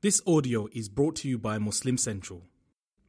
[0.00, 2.41] This audio is brought to you by Muslim Central.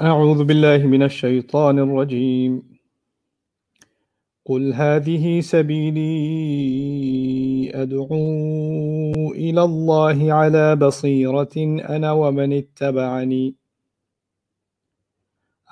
[0.00, 2.62] أعوذ بالله من الشيطان الرجيم
[4.46, 6.10] قل هذه سبيلي
[7.74, 11.56] أدعو إلى الله على بصيرة
[11.88, 13.54] أنا ومن اتبعني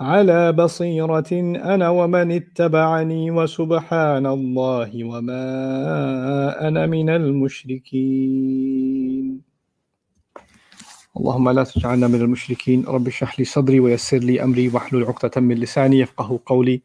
[0.00, 1.32] على بصيرة
[1.74, 8.66] أنا ومن اتبعني وسبحان الله وما أنا من المشركين.
[11.16, 12.84] اللهم لا تجعلنا من المشركين.
[12.84, 16.82] رب اشرح لي صدري ويسر لي أمري واحلل عقدة من لساني يفقه قولي.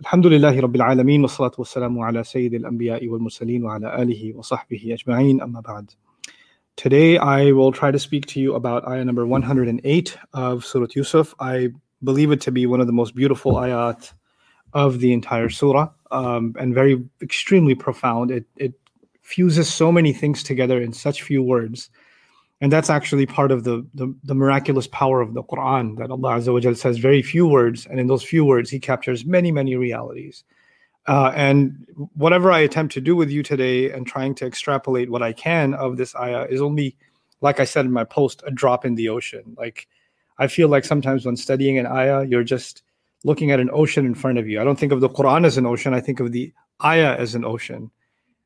[0.00, 5.42] الحمد لله رب العالمين والصلاة والسلام على سيد الأنبياء والمرسلين وعلى آله وصحبه أجمعين.
[5.42, 5.90] أما بعد
[6.76, 11.34] Today I will try to speak to you about ayah number 108 of Surah Yusuf.
[11.38, 11.68] I
[12.02, 14.12] believe it to be one of the most beautiful ayat
[14.72, 18.30] of the entire surah um, and very extremely profound.
[18.30, 18.74] It, it
[19.22, 21.90] fuses so many things together in such few words.
[22.60, 26.36] And that's actually part of the, the, the miraculous power of the Quran that Allah
[26.36, 30.44] Azza says very few words, and in those few words, He captures many, many realities.
[31.08, 35.22] Uh, and whatever I attempt to do with you today and trying to extrapolate what
[35.22, 36.96] I can of this ayah is only,
[37.40, 39.56] like I said in my post, a drop in the ocean.
[39.58, 39.88] Like
[40.42, 42.82] I feel like sometimes when studying an ayah, you're just
[43.22, 44.60] looking at an ocean in front of you.
[44.60, 45.94] I don't think of the Quran as an ocean.
[45.94, 46.52] I think of the
[46.84, 47.92] ayah as an ocean.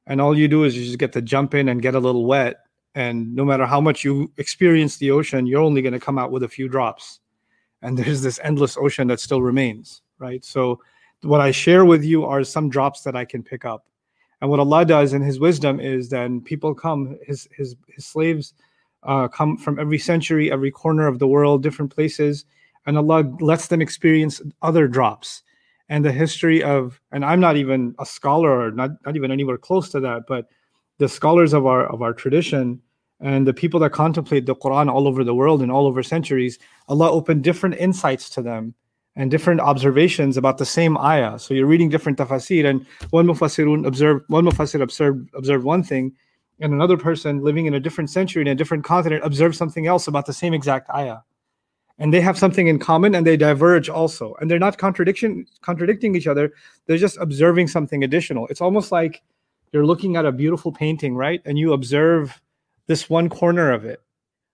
[0.06, 2.26] And all you do is you just get to jump in and get a little
[2.26, 2.56] wet.
[2.94, 6.30] And no matter how much you experience the ocean, you're only going to come out
[6.30, 7.20] with a few drops.
[7.80, 10.44] And there's this endless ocean that still remains, right?
[10.44, 10.82] So,
[11.22, 13.86] what I share with you are some drops that I can pick up.
[14.42, 18.52] And what Allah does in His wisdom is then people come, His His His slaves
[19.06, 22.44] uh, come from every century, every corner of the world, different places,
[22.86, 25.42] and Allah lets them experience other drops.
[25.88, 29.56] And the history of, and I'm not even a scholar or not, not even anywhere
[29.56, 30.46] close to that, but
[30.98, 32.80] the scholars of our of our tradition
[33.20, 36.58] and the people that contemplate the Quran all over the world and all over centuries,
[36.88, 38.74] Allah opened different insights to them
[39.14, 41.38] and different observations about the same ayah.
[41.38, 46.12] So you're reading different tafsir, and one mufassirun observed one mufassir observed observed one thing,
[46.60, 50.08] and another person living in a different century in a different continent observes something else
[50.08, 51.18] about the same exact ayah.
[51.98, 54.34] And they have something in common and they diverge also.
[54.40, 56.52] And they're not contradiction contradicting each other.
[56.86, 58.46] They're just observing something additional.
[58.48, 59.22] It's almost like
[59.72, 61.40] you're looking at a beautiful painting right?
[61.44, 62.40] And you observe
[62.86, 64.00] this one corner of it.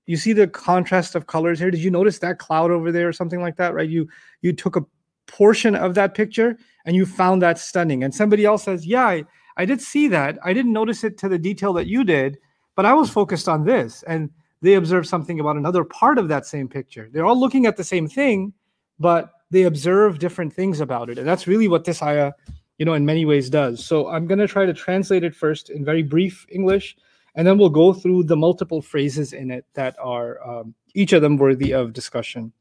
[0.07, 1.71] You see the contrast of colors here.
[1.71, 3.89] Did you notice that cloud over there or something like that right?
[3.89, 4.09] You
[4.41, 4.85] you took a
[5.27, 8.03] portion of that picture and you found that stunning.
[8.03, 9.25] And somebody else says yeah I,
[9.57, 10.39] I did see that.
[10.45, 12.39] I didn't notice it to the detail that you did,
[12.77, 14.03] but I was focused on this.
[14.05, 14.31] And
[14.63, 17.09] they observed something about another part of that same picture.
[17.13, 18.53] They're all looking at the same thing,
[18.99, 21.19] but they observe different things about it.
[21.19, 22.33] And that's really what this ayah,
[22.79, 23.85] you know, in many ways does.
[23.85, 26.97] So I'm going to try to translate it first in very brief English,
[27.35, 31.23] and then we'll go through the multiple phrases in it that are um, each of
[31.23, 32.53] them worthy of discussion.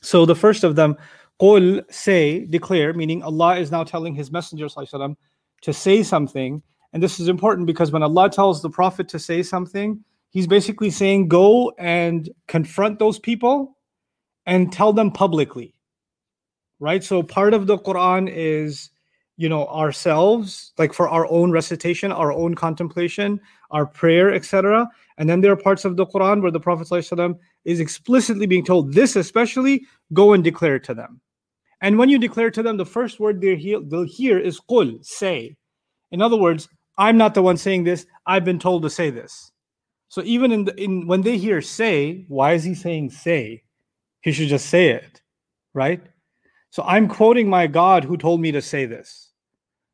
[0.00, 0.96] So the first of them,
[1.40, 5.16] qul, say, declare, meaning Allah is now telling His Messenger, sallallahu
[5.62, 6.62] to say something.
[6.92, 10.90] And this is important because when Allah tells the Prophet to say something, He's basically
[10.90, 13.76] saying, go and confront those people
[14.44, 15.74] and tell them publicly.
[16.80, 17.02] Right?
[17.02, 18.90] So part of the Quran is,
[19.36, 23.40] you know, ourselves, like for our own recitation, our own contemplation,
[23.70, 24.86] our prayer, etc.
[25.16, 26.88] And then there are parts of the Quran where the Prophet
[27.64, 31.20] is explicitly being told, this especially, go and declare it to them.
[31.80, 35.56] And when you declare to them, the first word they'll hear is qul, say.
[36.10, 38.06] In other words, I'm not the one saying this.
[38.26, 39.52] I've been told to say this.
[40.08, 43.62] So even in, the, in when they hear say, why is he saying say?
[44.22, 45.20] He should just say it,
[45.74, 46.02] right?
[46.70, 49.30] So I'm quoting my God who told me to say this.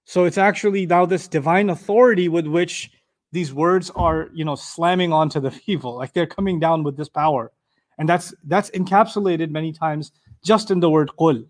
[0.04, 2.90] So it's actually now this divine authority with which
[3.32, 7.08] these words are, you know, slamming onto the people, like they're coming down with this
[7.08, 7.52] power,
[7.98, 10.12] and that's that's encapsulated many times
[10.44, 11.44] just in the word qul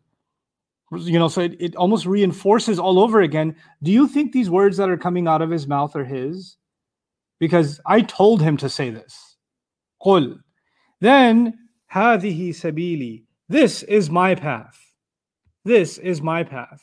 [0.91, 4.77] you know so it, it almost reinforces all over again do you think these words
[4.77, 6.57] that are coming out of his mouth are his
[7.39, 9.37] because i told him to say this
[10.05, 10.39] قل
[11.01, 11.53] then
[11.91, 14.77] هذه sabili this is my path
[15.63, 16.81] this is my path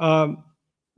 [0.00, 0.44] um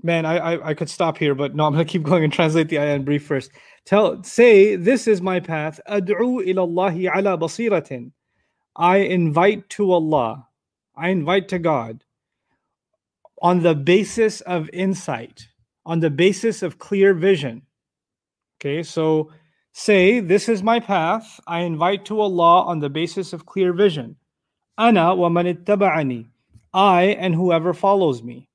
[0.02, 2.68] man I, I i could stop here but no i'm gonna keep going and translate
[2.68, 3.50] the ayah in brief first
[3.84, 8.10] tell say this is my path ad'u ila allahi ala basiratin
[8.76, 10.46] i invite to allah
[10.96, 12.02] i invite to god
[13.41, 15.47] on the basis of insight,
[15.85, 17.63] on the basis of clear vision.
[18.59, 19.31] Okay, so
[19.73, 21.39] say, This is my path.
[21.47, 24.15] I invite to Allah on the basis of clear vision.
[24.77, 26.27] Ana wa man ittaba'ani.
[26.73, 28.47] I and whoever follows me.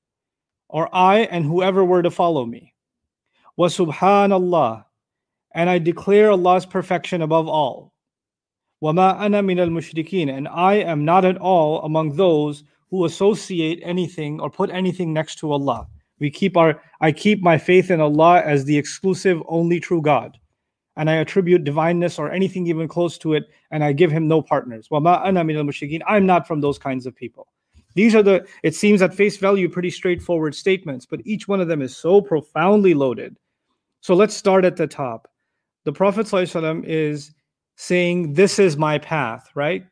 [0.68, 2.74] Or I and whoever were to follow me.
[3.56, 4.84] Wa subhanallah.
[5.54, 7.92] And I declare Allah's perfection above all.
[8.80, 10.30] Wa ma ana min al mushrikeen.
[10.30, 15.36] And I am not at all among those who associate anything or put anything next
[15.36, 15.86] to Allah.
[16.18, 20.38] We keep our I keep my faith in Allah as the exclusive only true God.
[20.96, 24.40] And I attribute divineness or anything even close to it, and I give him no
[24.40, 24.88] partners.
[24.90, 27.48] I'm not from those kinds of people.
[27.94, 31.68] These are the, it seems at face value, pretty straightforward statements, but each one of
[31.68, 33.36] them is so profoundly loaded.
[34.00, 35.28] So let's start at the top.
[35.84, 36.32] The Prophet
[36.84, 37.32] is
[37.76, 39.86] saying, This is my path, right?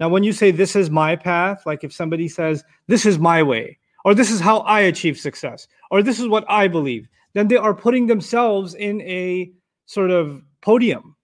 [0.00, 3.42] Now, when you say this is my path, like if somebody says, This is my
[3.42, 7.48] way, or this is how I achieve success, or this is what I believe, then
[7.48, 9.52] they are putting themselves in a
[9.86, 11.16] sort of podium.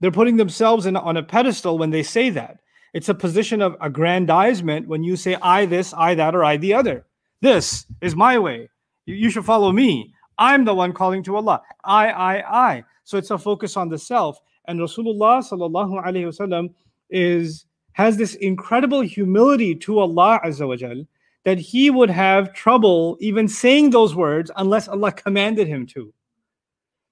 [0.00, 2.60] They're putting themselves in, on a pedestal when they say that.
[2.92, 6.74] It's a position of aggrandizement when you say, I this, I that, or I the
[6.74, 7.06] other.
[7.40, 8.70] This is my way.
[9.06, 10.12] You, you should follow me.
[10.38, 11.62] I'm the one calling to Allah.
[11.84, 12.84] I, I, I.
[13.04, 14.40] So it's a focus on the self.
[14.66, 16.72] And Rasulullah sallallahu alaihi wasallam
[17.10, 21.04] is has this incredible humility to Allah Azza wa
[21.44, 26.12] that he would have trouble even saying those words unless Allah commanded him to.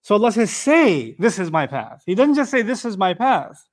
[0.02, 2.02] So Allah says, Say, this is my path.
[2.06, 3.64] He doesn't just say, This is my path.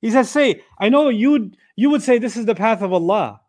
[0.00, 3.40] He says, Say, I know you'd you would say this is the path of Allah.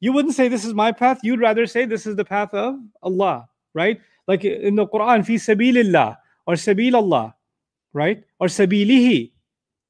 [0.00, 1.20] You wouldn't say this is my path.
[1.22, 4.00] You'd rather say this is the path of Allah, right?
[4.26, 7.34] Like in the Quran, fi sabilillah or sabil Allah,
[7.92, 8.24] right?
[8.40, 9.32] Or sabilihi,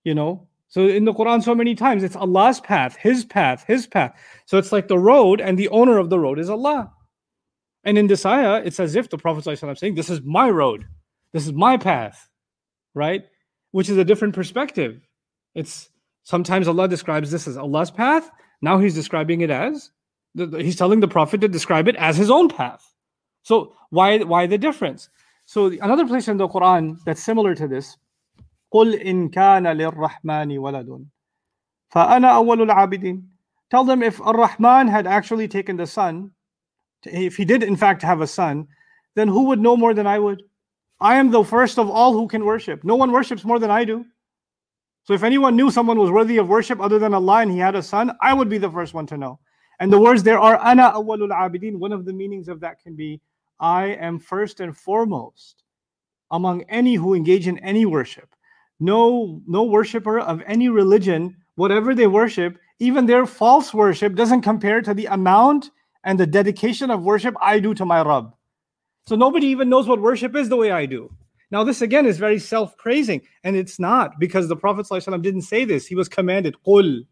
[0.04, 3.86] you know, so in the Quran, so many times it's Allah's path, His path, His
[3.86, 4.12] path.
[4.44, 6.92] So it's like the road, and the owner of the road is Allah.
[7.84, 10.84] And in this ayah, it's as if the Prophet is saying, This is my road,
[11.32, 12.28] this is my path,
[12.92, 13.22] right?
[13.70, 15.00] Which is a different perspective.
[15.54, 15.90] It's
[16.24, 18.28] sometimes Allah describes this as Allah's path.
[18.60, 19.92] Now He's describing it as
[20.34, 22.82] He's telling the Prophet to describe it as His own path.
[23.44, 25.08] So why why the difference?
[25.46, 27.96] So another place in the Quran that's similar to this
[28.73, 31.05] قل إن كان للرحمن ولد
[31.89, 33.29] فأنا أول العابدين
[33.69, 36.31] Tell them if Ar-Rahman had actually taken the son,
[37.03, 38.67] if he did in fact have a son,
[39.13, 40.41] then who would know more than I would?
[40.99, 42.83] I am the first of all who can worship.
[42.83, 44.05] No one worships more than I do.
[45.03, 47.75] So if anyone knew someone was worthy of worship other than Allah and he had
[47.75, 49.39] a son, I would be the first one to know.
[49.79, 51.77] And the words there are ana awwalul abidin.
[51.77, 53.21] One of the meanings of that can be
[53.59, 55.63] I am first and foremost
[56.31, 58.35] among any who engage in any worship
[58.80, 64.82] no no worshiper of any religion whatever they worship even their false worship doesn't compare
[64.82, 65.70] to the amount
[66.04, 68.32] and the dedication of worship i do to my rabb.
[69.06, 71.10] So nobody even knows what worship is the way i do.
[71.50, 75.64] Now this again is very self-praising and it's not because the prophet ﷺ didn't say
[75.64, 75.86] this.
[75.86, 77.06] He was commanded qul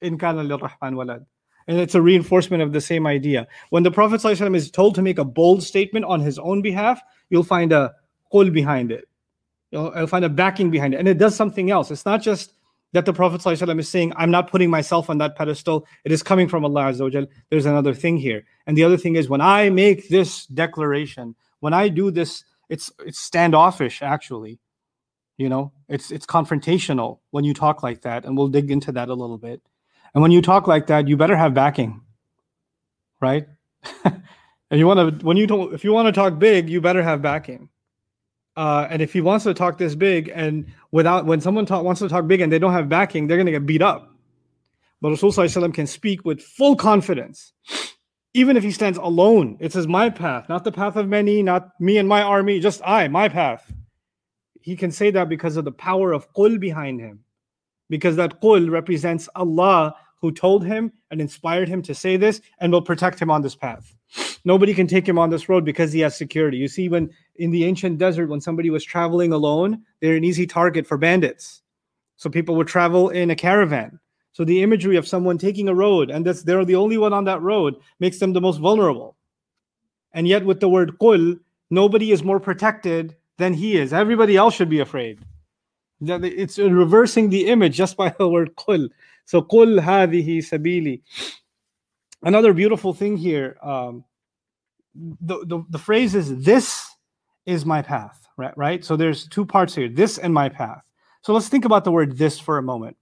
[0.00, 1.26] in walad.
[1.66, 3.46] And it's a reinforcement of the same idea.
[3.68, 7.00] When the prophet ﷺ is told to make a bold statement on his own behalf
[7.30, 7.92] you'll find a
[8.32, 9.06] qul behind it
[9.70, 10.98] You'll find a backing behind it.
[10.98, 11.90] And it does something else.
[11.90, 12.52] It's not just
[12.92, 15.86] that the Prophet ﷺ is saying, I'm not putting myself on that pedestal.
[16.04, 18.44] It is coming from Allah Azza There's another thing here.
[18.66, 22.92] And the other thing is when I make this declaration, when I do this, it's
[23.04, 24.58] it's standoffish actually.
[25.36, 29.08] You know, it's it's confrontational when you talk like that, and we'll dig into that
[29.08, 29.62] a little bit.
[30.14, 32.00] And when you talk like that, you better have backing,
[33.20, 33.46] right?
[34.04, 34.22] and
[34.72, 37.22] you want to when you don't if you want to talk big, you better have
[37.22, 37.68] backing.
[38.58, 42.00] Uh, and if he wants to talk this big and without when someone talk, wants
[42.00, 44.12] to talk big and they don't have backing, they're going to get beat up.
[45.00, 47.52] But Rasul can speak with full confidence,
[48.34, 49.58] even if he stands alone.
[49.60, 52.82] It says, My path, not the path of many, not me and my army, just
[52.84, 53.72] I, my path.
[54.60, 57.20] He can say that because of the power of qul behind him,
[57.88, 62.72] because that qul represents Allah who told him and inspired him to say this and
[62.72, 63.94] will protect him on this path.
[64.44, 66.56] Nobody can take him on this road because he has security.
[66.56, 70.46] You see, when in the ancient desert, when somebody was traveling alone, they're an easy
[70.46, 71.62] target for bandits.
[72.16, 74.00] So people would travel in a caravan.
[74.32, 77.24] So the imagery of someone taking a road and that's they're the only one on
[77.24, 79.16] that road makes them the most vulnerable.
[80.12, 81.38] And yet, with the word qul,
[81.70, 83.92] nobody is more protected than he is.
[83.92, 85.20] Everybody else should be afraid.
[86.00, 88.88] It's reversing the image just by the word qul.
[89.24, 91.02] So qul hadhihi sabili.
[92.22, 94.04] Another beautiful thing here, um,
[94.94, 96.84] the, the, the phrase is this
[97.46, 98.56] is my path, right?
[98.56, 98.84] Right.
[98.84, 100.82] So there's two parts here, this and my path.
[101.22, 102.96] So let's think about the word this for a moment.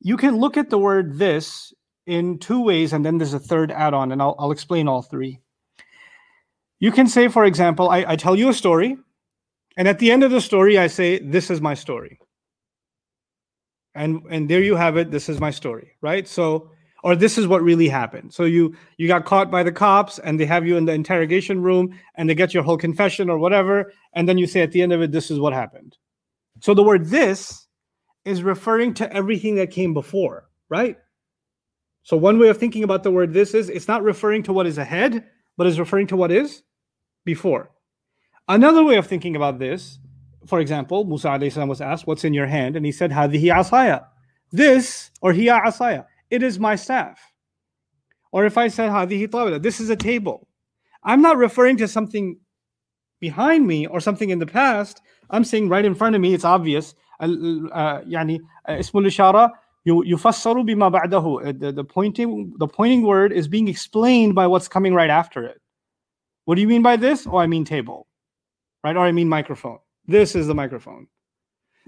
[0.00, 1.72] You can look at the word this
[2.06, 5.40] in two ways, and then there's a third add-on, and I'll, I'll explain all three.
[6.78, 8.96] You can say, for example, I, I tell you a story,
[9.76, 12.19] and at the end of the story, I say, This is my story.
[13.94, 16.26] And and there you have it, this is my story, right?
[16.28, 16.70] So
[17.02, 18.32] or this is what really happened.
[18.32, 21.62] So you you got caught by the cops and they have you in the interrogation
[21.62, 24.82] room and they get your whole confession or whatever and then you say at the
[24.82, 25.96] end of it this is what happened.
[26.60, 27.66] So the word this
[28.24, 30.96] is referring to everything that came before, right?
[32.02, 34.66] So one way of thinking about the word this is it's not referring to what
[34.66, 35.24] is ahead,
[35.56, 36.62] but is referring to what is
[37.24, 37.70] before.
[38.48, 39.98] Another way of thinking about this,
[40.47, 42.75] for example, Musa was asked, What's in your hand?
[42.75, 44.05] And he said, Hadihi asaya.
[44.51, 47.19] This or hiya asaya it is my staff.
[48.31, 50.47] Or if I said hadihi tawila, this is a table.
[51.03, 52.37] I'm not referring to something
[53.19, 55.01] behind me or something in the past.
[55.29, 56.95] I'm saying right in front of me, it's obvious.
[57.21, 59.51] يعني اسم الإشارة
[59.87, 61.59] يفسر بما بعده.
[61.59, 65.61] The, the pointing the pointing word is being explained by what's coming right after it.
[66.45, 67.25] What do you mean by this?
[67.25, 68.07] Oh, I mean table,
[68.83, 68.97] right?
[68.97, 69.79] Or I mean microphone.
[70.10, 71.06] This is the microphone.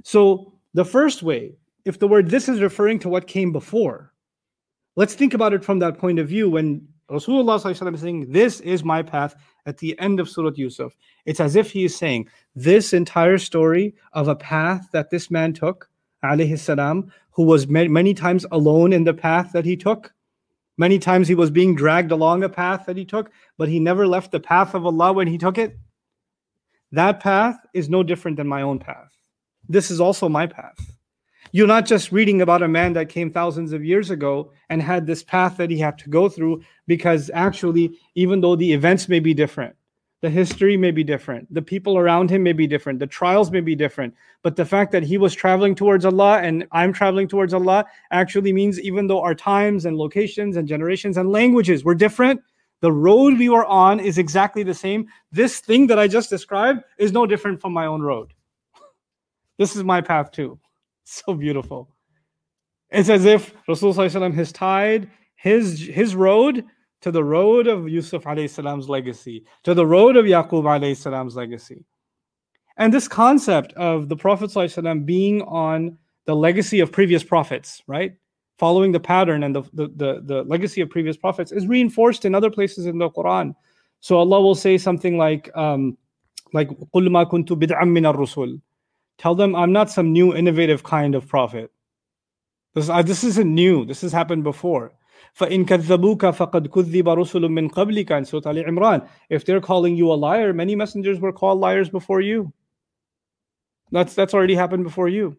[0.05, 4.13] So the first way, if the word this is referring to what came before,
[4.95, 6.51] Let's think about it from that point of view.
[6.51, 11.41] When Rasulullah is saying, This is my path at the end of Surah Yusuf, it's
[11.41, 15.89] as if he is saying, This entire story of a path that this man took,
[16.23, 20.13] alayhi salam, who was many times alone in the path that he took.
[20.77, 24.07] Many times he was being dragged along a path that he took, but he never
[24.07, 25.79] left the path of Allah when he took it.
[26.93, 29.11] That path is no different than my own path.
[29.69, 30.79] This is also my path.
[31.51, 35.07] You're not just reading about a man that came thousands of years ago and had
[35.07, 39.21] this path that he had to go through, because actually, even though the events may
[39.21, 39.75] be different,
[40.23, 43.61] the history may be different, the people around him may be different, the trials may
[43.61, 47.53] be different, but the fact that he was traveling towards Allah and I'm traveling towards
[47.53, 52.41] Allah actually means even though our times and locations and generations and languages were different,
[52.83, 55.09] the road we were on is exactly the same.
[55.31, 58.35] This thing that I just described is no different from my own road.
[59.59, 60.59] This is my path too.
[61.05, 61.89] so beautiful.
[62.91, 66.65] It's as if Rasulullah has tied his his road
[67.03, 71.85] to the road of Yusuf salam's legacy, to the road of Yaqub salam's legacy.
[72.77, 74.51] And this concept of the Prophet
[75.07, 78.17] being on the legacy of previous prophets, right?
[78.62, 82.34] Following the pattern and the, the, the, the legacy of previous prophets is reinforced in
[82.34, 83.54] other places in the Quran.
[84.00, 85.98] So Allah will say something like, um,
[86.54, 88.60] like قُلْ مَا كُنْتُ بِدْعًا مِنَ الرُّسُلِ
[89.18, 91.72] Tell them I'm not some new innovative kind of prophet.
[92.74, 93.86] This, uh, this isn't new.
[93.86, 94.92] This has happened before.
[95.40, 99.08] فَإِن كَذَّبُوكَ فَقَدْ كُذِّبَ رُسُلٌ مِّن قَبْلِكَ in Surah Al Imran.
[99.30, 102.52] If they're calling you a liar, many messengers were called liars before you.
[103.92, 105.38] That's, that's already happened before you.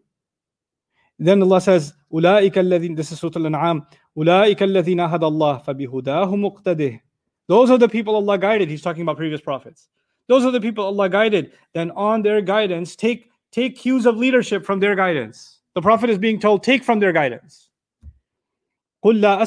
[1.17, 3.85] Then Allah says, أُولَٰئِكَ الَّذِينَ This is Surah Al-An'am.
[4.17, 7.01] أُولَٰئِكَ الَّذِينَ هَدَى اللَّهِ فَبِهُدَاهُ مُقْتَدِهِ
[7.47, 8.69] Those are the people Allah guided.
[8.69, 9.89] He's talking about previous prophets.
[10.29, 11.51] Those are the people Allah guided.
[11.73, 15.59] Then on their guidance, take take cues of leadership from their guidance.
[15.75, 17.69] The Prophet is being told, take from their guidance.
[19.03, 19.39] Now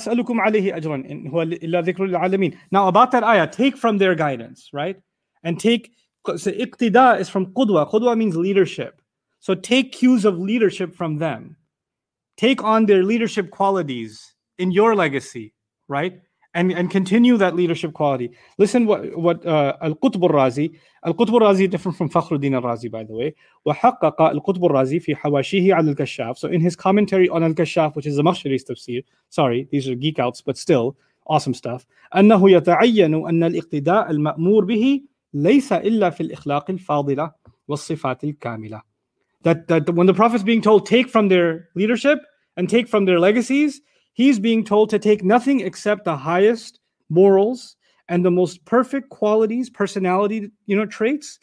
[2.88, 4.96] about that ayah, take from their guidance, right?
[5.42, 5.92] And take,
[6.26, 7.90] so iqtida is from qudwa.
[7.90, 9.02] Qudwa means leadership.
[9.40, 11.55] So take cues of leadership from them.
[12.37, 15.53] take on their leadership qualities in your legacy,
[15.87, 16.21] right?
[16.53, 18.31] And, and continue that leadership quality.
[18.57, 20.73] Listen what, what uh, Al-Qutb al-Razi,
[21.05, 25.91] Al-Qutb al-Razi different from Fakhruddin al-Razi by the way, وحقق Al-Qutb al-Razi في حواشيه على
[25.91, 26.37] الكشاف.
[26.37, 30.41] So in his commentary on Al-Kashaf, which is Zamakhshari's tafsir, sorry, these are geek outs,
[30.41, 30.95] but still
[31.27, 35.01] awesome stuff, أنه يتعين أن الاقتداء المأمور به
[35.33, 37.31] ليس إلا في الإخلاق الفاضلة
[37.67, 38.81] والصفات الكاملة.
[39.46, 42.20] That, that when the Prophet's being told, take from their leadership
[42.56, 43.80] and take from their legacies,
[44.14, 47.76] He's being told to take nothing except the highest morals
[48.08, 51.38] and the most perfect qualities, personality, you know, traits.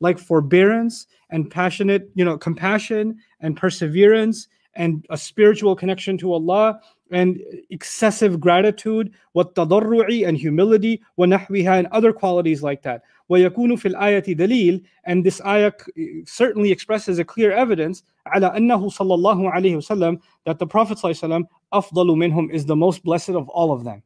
[0.00, 6.80] like forbearance and passionate, you know, compassion and perseverance and a spiritual connection to Allah
[7.10, 13.02] and excessive gratitude, والتضرع and humility, ونحوها and other qualities like that.
[13.28, 15.72] ويكون في الآية دليل and this ayah
[16.26, 21.10] certainly expresses a clear evidence على أنه صلى الله عليه وسلم that the Prophet صلى
[21.10, 24.02] الله عليه وسلم أفضل منهم is the most blessed of all of them.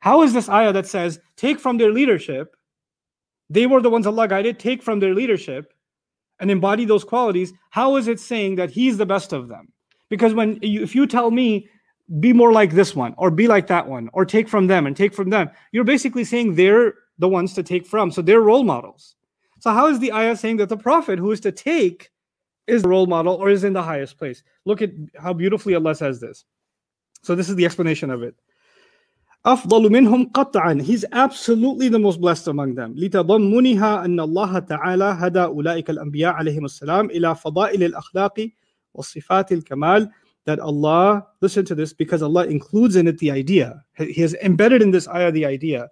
[0.00, 2.56] How is this ayah that says take from their leadership,
[3.50, 5.72] they were the ones Allah guided, take from their leadership
[6.40, 9.72] and embody those qualities, how is it saying that he's the best of them?
[10.08, 11.68] Because when you, if you tell me
[12.20, 14.96] be more like this one or be like that one or take from them and
[14.96, 18.10] take from them, you're basically saying they're the ones to take from.
[18.10, 19.16] So they're role models.
[19.60, 22.10] So how is the ayah saying that the prophet who is to take
[22.66, 24.42] is the role model or is in the highest place?
[24.64, 26.44] Look at how beautifully Allah says this.
[27.22, 28.34] So this is the explanation of it.
[29.46, 35.44] أفضل منهم قطعا He's absolutely the most blessed among them لتضمنها أن الله تعالى هدى
[35.44, 38.50] أولئك الأنبياء عليهم السلام إلى فضائل الأخلاق
[38.94, 40.10] وصفات الكمال
[40.44, 44.80] that Allah, listen to this, because Allah includes in it the idea, He has embedded
[44.80, 45.88] in this ayah the idea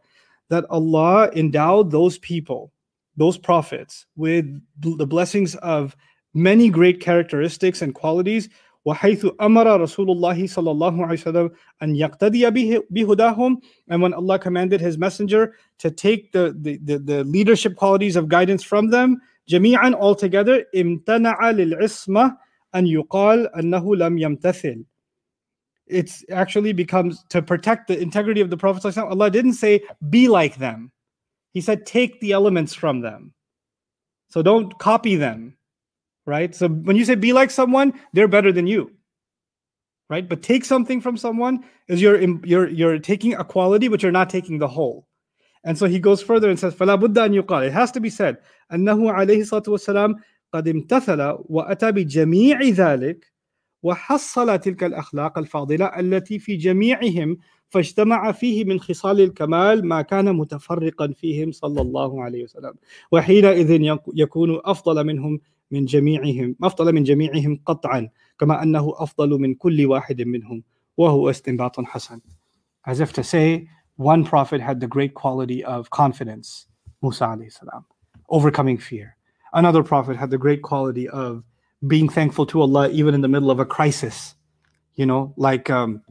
[0.50, 2.72] that Allah endowed those people,
[3.16, 5.96] those prophets, with the blessings of
[6.34, 8.48] many great characteristics and qualities.
[8.86, 11.50] وحيث أمر رسول الله صلى الله عليه وسلم
[11.82, 12.50] أن يقتدي
[12.90, 18.14] بهداهم and when Allah commanded his messenger to take the, the, the, the leadership qualities
[18.14, 22.36] of guidance from them جميعا altogether امتنع للعصمة
[22.74, 24.84] أن يقال أنه لم يمتثل
[25.90, 28.96] it actually becomes to protect the integrity of the Prophet.
[28.98, 30.90] Allah didn't say be like them.
[31.52, 33.32] He said take the elements from them.
[34.28, 35.56] So don't copy them.
[36.26, 36.54] Right?
[36.54, 38.90] So when you say be like someone, they're better than you.
[40.10, 40.28] Right?
[40.28, 44.30] But take something from someone is you're you're you're taking a quality, but you're not
[44.30, 45.06] taking the whole.
[45.64, 47.66] And so he goes further and says, فَلَا بُدَّ أن يقال.
[47.66, 48.38] It has to be said,
[48.72, 50.14] أنه عليه الصلاة والسلام
[50.52, 53.24] قد امتثل وأتى بجميع ذلك
[53.83, 57.37] وحصل تلك الأخلاق الفاضلة التي في جميعهم
[57.69, 62.73] فاجتمع فيه من خصال الكمال ما كان متفرقا فيهم صلى الله عليه وسلم.
[63.11, 65.39] وحينئذ يكون أفضل منهم
[65.71, 68.09] من جميعهم أفضل من جميعهم قطعا
[68.39, 70.63] كما أنه أفضل من كل واحد منهم
[70.97, 72.21] وهو استنباط حسن.
[72.87, 76.67] As if to say one prophet had the great quality of confidence.
[77.01, 77.85] Musa alayhi salam
[78.29, 79.15] overcoming fear.
[79.53, 81.43] Another prophet had the great quality of
[81.87, 84.35] being thankful to Allah even in the middle of a crisis.
[84.95, 86.03] You know, like um,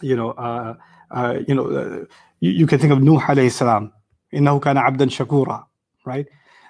[0.00, 0.74] you know, uh,
[1.10, 2.04] uh, you know, uh,
[2.40, 3.92] you, you, can think of Nuh alayhi salam,
[4.32, 5.64] innahu kana abdan shakura,
[6.04, 6.26] right?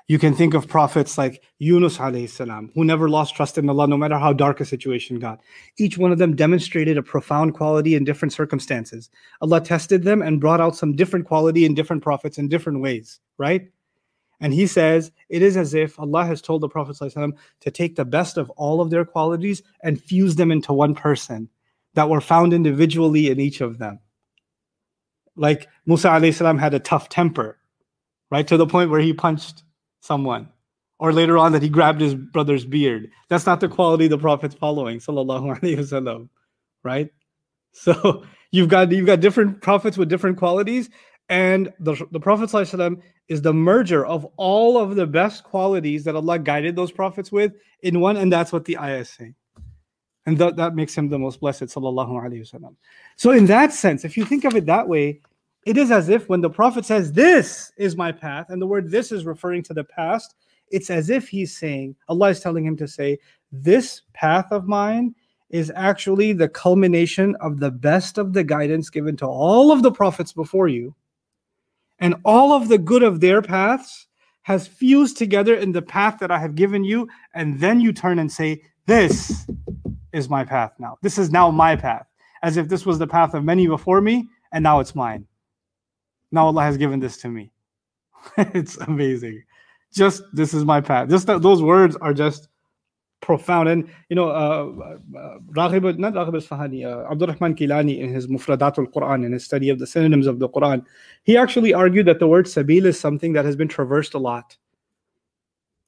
[0.07, 3.87] You can think of prophets like Yunus alayhi salam, who never lost trust in Allah
[3.87, 5.41] no matter how dark a situation got.
[5.79, 9.09] Each one of them demonstrated a profound quality in different circumstances.
[9.41, 13.21] Allah tested them and brought out some different quality in different prophets in different ways,
[13.38, 13.71] right?
[14.45, 18.05] And he says, it is as if Allah has told the Prophet to take the
[18.05, 21.49] best of all of their qualities and fuse them into one person
[21.95, 24.01] that were found individually in each of them.
[25.35, 27.59] Like Musa ﷺ had a tough temper,
[28.31, 28.47] right?
[28.49, 29.62] To the point where he punched
[30.03, 30.51] someone.
[30.99, 33.11] Or later on that he grabbed his brother's beard.
[33.31, 36.29] That's not the quality the Prophet's following, sallallahu alaihi wasallam,
[36.83, 37.09] right?
[37.73, 40.90] So you've got you've got different prophets with different qualities,
[41.29, 46.15] and the, the Prophet ﷺ is the merger of all of the best qualities that
[46.15, 49.35] Allah guided those prophets with in one, and that's what the ayah is saying.
[50.27, 52.77] And th- that makes him the most blessed, sallallahu wasallam.
[53.17, 55.21] So, in that sense, if you think of it that way,
[55.67, 58.91] it is as if when the Prophet says, This is my path, and the word
[58.91, 60.35] this is referring to the past,
[60.71, 63.19] it's as if he's saying, Allah is telling him to say,
[63.51, 65.15] This path of mine
[65.51, 69.93] is actually the culmination of the best of the guidance given to all of the
[69.93, 70.95] prophets before you
[72.05, 74.09] and all of the good of their paths
[74.43, 77.09] has fused together in the path that I have given you.
[77.33, 79.47] And then you turn and say, This
[80.12, 80.99] is my path now.
[81.01, 82.07] This is now my path,
[82.43, 85.25] as if this was the path of many before me, and now it's mine.
[86.31, 87.51] Now Allah has given this to me.
[88.37, 89.43] it's amazing.
[89.95, 91.09] Just this is my path.
[91.09, 92.49] Just that those words are just
[93.25, 93.69] profound.
[93.69, 94.71] And you know, uh,
[95.19, 99.71] uh, Raghib, not Raghib al-Isfahani, uh, Abdurrahman Kilani in his Mufradat al-Quran, in his study
[99.71, 100.85] of the synonyms of the Quran,
[101.25, 104.57] he actually argued that the word sabil is something that has been traversed a lot.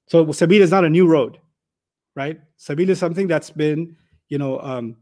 [0.09, 1.39] So sabil is not a new road,
[2.15, 2.41] right?
[2.59, 3.97] Sabil is something that's been,
[4.29, 4.97] you know, um,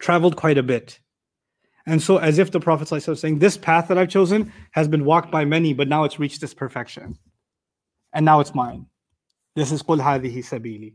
[0.00, 0.98] traveled quite a bit.
[1.86, 5.04] And so, as if the Prophet was saying, This path that I've chosen has been
[5.04, 7.18] walked by many, but now it's reached its perfection.
[8.12, 8.86] And now it's mine.
[9.56, 10.94] This is Qul Hadihi Sabili.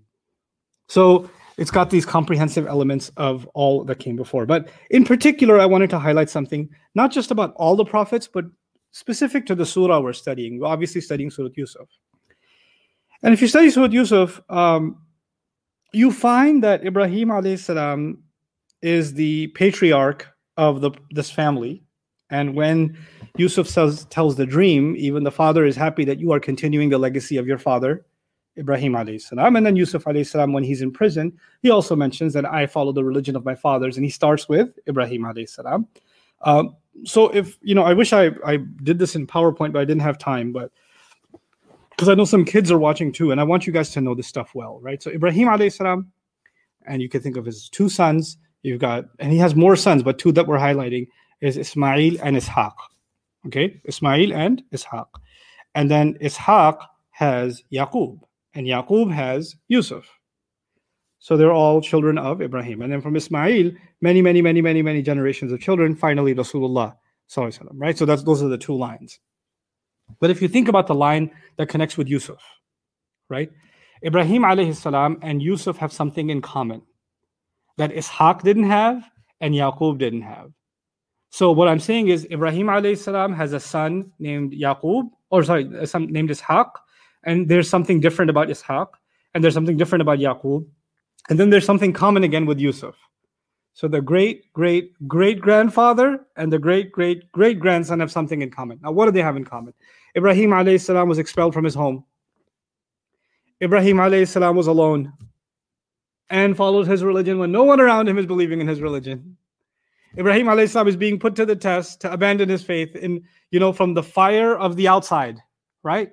[0.88, 4.45] So it's got these comprehensive elements of all that came before.
[4.45, 8.45] But in particular, I wanted to highlight something not just about all the prophets, but
[8.91, 10.60] specific to the surah we're studying.
[10.60, 11.88] We're obviously studying Surah Yusuf.
[13.23, 15.02] And if you study Surah Yusuf, um,
[15.93, 18.23] you find that Ibrahim alayhi salam
[18.82, 21.84] is the patriarch of the, this family.
[22.30, 22.97] And when
[23.38, 26.97] Yusuf says, tells the dream, even the father is happy that you are continuing the
[26.97, 28.06] legacy of your father.
[28.58, 29.56] Ibrahim alayhi salam.
[29.56, 32.91] And then Yusuf alayhi salam, when he's in prison, he also mentions that I follow
[32.91, 33.98] the religion of my fathers.
[33.98, 35.88] And he starts with Ibrahim alayhi salam.
[36.41, 39.86] Um, so if, you know, I wish I, I did this in PowerPoint, but I
[39.86, 40.52] didn't have time.
[40.52, 40.72] But
[41.91, 44.15] because I know some kids are watching too, and I want you guys to know
[44.15, 45.02] this stuff well, right?
[45.02, 46.12] So Ibrahim alayhi salam,
[46.86, 48.38] and you can think of his two sons.
[48.63, 51.08] You've got, and he has more sons, but two that we're highlighting
[51.41, 52.74] is Ismail and Ishaq.
[53.46, 55.08] Okay, Ismail and Ishaq.
[55.76, 56.80] And then Ishaq
[57.12, 58.20] has Yaqub
[58.58, 60.10] and Yaqub has Yusuf.
[61.20, 62.82] So they're all children of Ibrahim.
[62.82, 66.96] And then from Ismail, many, many, many, many, many generations of children, finally Rasulullah.
[67.74, 67.98] Right?
[67.98, 69.20] So that's those are the two lines.
[70.20, 72.41] But if you think about the line that connects with Yusuf,
[73.30, 73.52] right?
[74.04, 76.82] Ibrahim alayhi salam and Yusuf have something in common.
[77.78, 79.04] that Ishaq didn't have
[79.39, 80.52] and Yaqub didn't have.
[81.30, 85.70] So what I'm saying is Ibrahim alayhi salam has a son named Yaqub, or sorry,
[85.78, 86.70] a son named Ishaq,
[87.28, 88.88] and there's something different about Ishaq,
[89.34, 90.66] and there's something different about Yaqub,
[91.30, 92.96] and then there's something common again with Yusuf.
[93.74, 98.50] So the great, great, great grandfather and the great, great, great grandson have something in
[98.50, 98.80] common.
[98.82, 99.74] Now, what do they have in common?
[100.16, 102.06] Ibrahim alayhi salam was expelled from his home.
[103.62, 105.13] Ibrahim alayhi salam was alone
[106.30, 109.38] and followed his religion when no one around him is believing in his religion.
[110.18, 113.60] Ibrahim alayhi salam is being put to the test to abandon his faith in, you
[113.60, 115.40] know, from the fire of the outside,
[115.84, 116.12] right?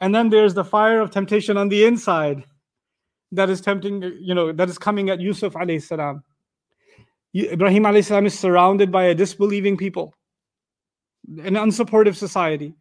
[0.00, 2.44] And then there's the fire of temptation on the inside
[3.32, 6.22] that is tempting, you know, that is coming at Yusuf alayhi salam.
[7.34, 10.14] Ibrahim alayhi salam is surrounded by a disbelieving people,
[11.28, 12.74] an unsupportive society.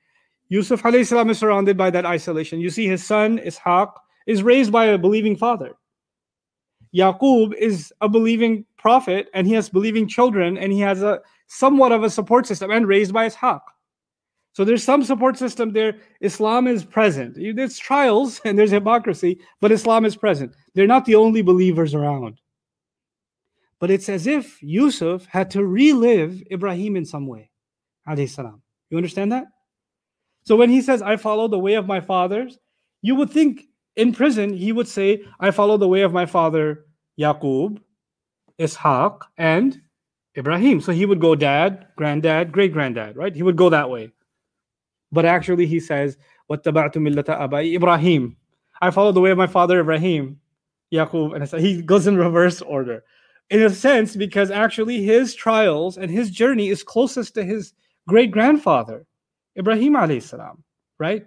[0.48, 2.60] Yusuf alayhi salam is surrounded by that isolation.
[2.60, 3.92] You see, his son Ishaq
[4.26, 5.76] is raised by a believing father.
[6.96, 11.92] Yaqub is a believing prophet and he has believing children and he has a somewhat
[11.92, 13.60] of a support system and raised by Ishaq.
[14.54, 15.98] So there's some support system there.
[16.22, 17.38] Islam is present.
[17.56, 20.56] There's trials and there's hypocrisy, but Islam is present.
[20.74, 22.42] They're not the only believers around.
[23.80, 27.50] But it's as if Yusuf had to relive Ibrahim in some way.
[28.08, 29.46] You understand that?
[30.44, 32.58] So when he says, I follow the way of my fathers,
[33.02, 33.62] you would think
[33.96, 36.86] in prison he would say, I follow the way of my father
[37.20, 37.80] Yaqub,
[38.60, 39.80] Ishaq, and
[40.36, 40.82] Ibrahim.
[40.82, 43.36] So he would go dad, granddad, great granddad, right?
[43.36, 44.12] He would go that way.
[45.13, 46.17] But actually he says,
[46.51, 48.37] وَاتَّبَعْتُ مِلَّةَ أَبَائِ Ibrahim.
[48.83, 50.41] I follow the way of my father Ibrahim,
[50.93, 53.05] Yaqub, and he goes in reverse order
[53.51, 57.73] in a sense, because actually his trials and his journey is closest to his
[58.09, 59.07] great grandfather,
[59.59, 60.63] Ibrahim alayhi salam,
[60.99, 61.27] right?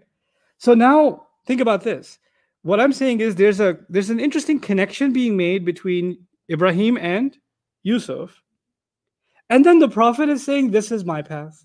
[0.58, 2.20] So now think about this.
[2.64, 6.18] What I'm saying is there's a there's an interesting connection being made between
[6.52, 7.38] Ibrahim and
[7.84, 8.42] Yusuf.
[9.50, 11.64] And then the prophet is saying, This is my path.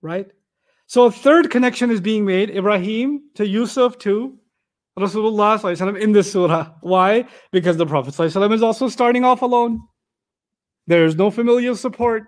[0.00, 0.30] Right?
[0.87, 4.37] So a third connection is being made, Ibrahim to Yusuf to
[4.97, 6.71] Rasulullah in this surah.
[6.81, 7.25] Why?
[7.51, 9.81] Because the Prophet is also starting off alone.
[10.87, 12.23] There's no familial support.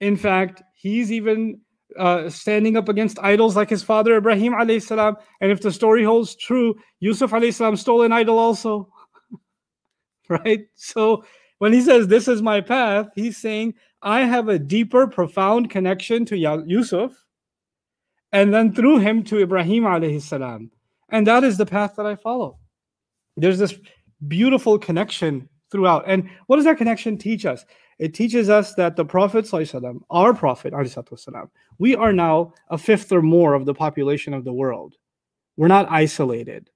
[0.00, 1.60] In fact, he's even
[1.98, 5.16] uh, standing up against idols like his father Ibrahim salam.
[5.40, 8.88] And if the story holds true, Yusuf salam stole an idol also.
[10.28, 10.66] right?
[10.74, 11.24] So
[11.58, 16.24] when he says, This is my path, he's saying, I have a deeper, profound connection
[16.26, 17.23] to Yusuf,
[18.34, 20.70] and then through him to Ibrahim alayhi salam.
[21.08, 22.58] And that is the path that I follow.
[23.36, 23.78] There's this
[24.26, 26.04] beautiful connection throughout.
[26.08, 27.64] And what does that connection teach us?
[28.00, 29.48] It teaches us that the Prophet,
[30.10, 30.74] our Prophet,
[31.78, 34.96] we are now a fifth or more of the population of the world.
[35.56, 36.70] We're not isolated,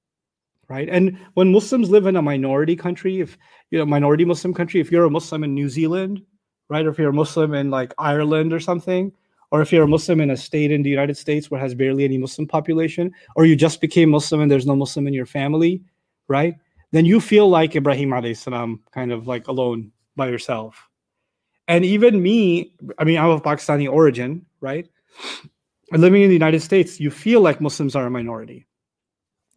[0.68, 0.88] right?
[0.88, 3.36] And when Muslims live in a minority country, if
[3.72, 6.22] you know, minority Muslim country, if you're a Muslim in New Zealand,
[6.70, 9.12] right, or if you're a Muslim in like Ireland or something,
[9.50, 12.04] or if you're a Muslim in a state in the United States where has barely
[12.04, 15.82] any Muslim population, or you just became Muslim and there's no Muslim in your family,
[16.28, 16.54] right?
[16.92, 20.88] Then you feel like Ibrahim alayhi salam, kind of like alone by yourself.
[21.66, 24.88] And even me, I mean, I'm of Pakistani origin, right?
[25.92, 28.66] living in the United States, you feel like Muslims are a minority.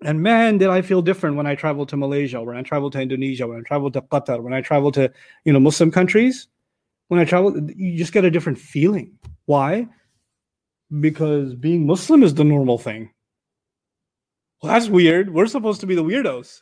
[0.03, 3.01] And man, did I feel different when I traveled to Malaysia, when I traveled to
[3.01, 5.11] Indonesia, when I traveled to Qatar, when I traveled to,
[5.43, 6.47] you know, Muslim countries.
[7.09, 9.87] When I travel, you just get a different feeling why?
[10.99, 13.11] Because being Muslim is the normal thing.
[14.61, 15.33] Well, that's weird.
[15.33, 16.61] We're supposed to be the weirdos.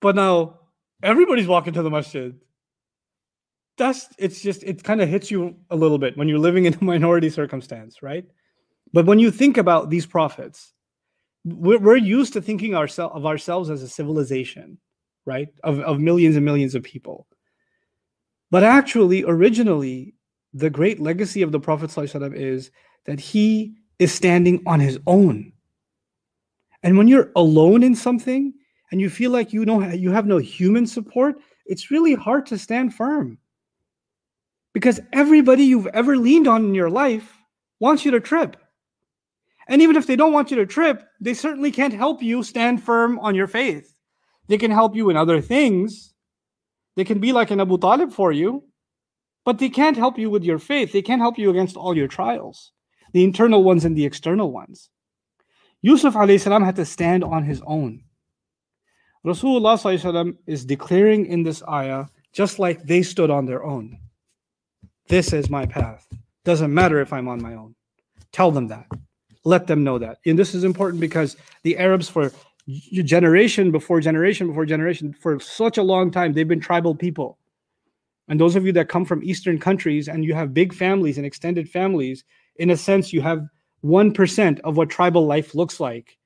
[0.00, 0.60] But now
[1.02, 2.34] everybody's walking to the masjid.
[3.76, 6.74] That's it's just it kind of hits you a little bit when you're living in
[6.74, 8.24] a minority circumstance, right?
[8.92, 10.72] But when you think about these prophets,
[11.44, 14.78] we're, we're used to thinking ourselves of ourselves as a civilization,
[15.24, 15.48] right?
[15.64, 17.26] Of, of millions and millions of people.
[18.50, 20.14] But actually, originally,
[20.52, 22.70] the great legacy of the Prophet ﷺ is
[23.06, 25.52] that he is standing on his own.
[26.82, 28.52] And when you're alone in something
[28.90, 31.36] and you feel like you know you have no human support,
[31.66, 33.38] it's really hard to stand firm.
[34.72, 37.36] Because everybody you've ever leaned on in your life
[37.80, 38.56] wants you to trip.
[39.68, 42.82] And even if they don't want you to trip, they certainly can't help you stand
[42.82, 43.94] firm on your faith.
[44.48, 46.12] They can help you in other things.
[46.96, 48.64] They can be like an Abu Talib for you,
[49.44, 50.92] but they can't help you with your faith.
[50.92, 52.72] They can't help you against all your trials,
[53.12, 54.90] the internal ones and the external ones.
[55.82, 58.02] Yusuf salam had to stand on his own.
[59.24, 63.98] Rasulullah is declaring in this ayah, just like they stood on their own.
[65.08, 66.06] This is my path.
[66.44, 67.74] Doesn't matter if I'm on my own.
[68.32, 68.86] Tell them that.
[69.44, 70.18] Let them know that.
[70.24, 72.30] And this is important because the Arabs for
[72.92, 77.38] generation before generation before generation for such a long time they've been tribal people
[78.30, 81.26] and those of you that come from eastern countries and you have big families and
[81.26, 82.24] extended families
[82.56, 83.44] in a sense you have
[83.84, 86.16] 1% of what tribal life looks like.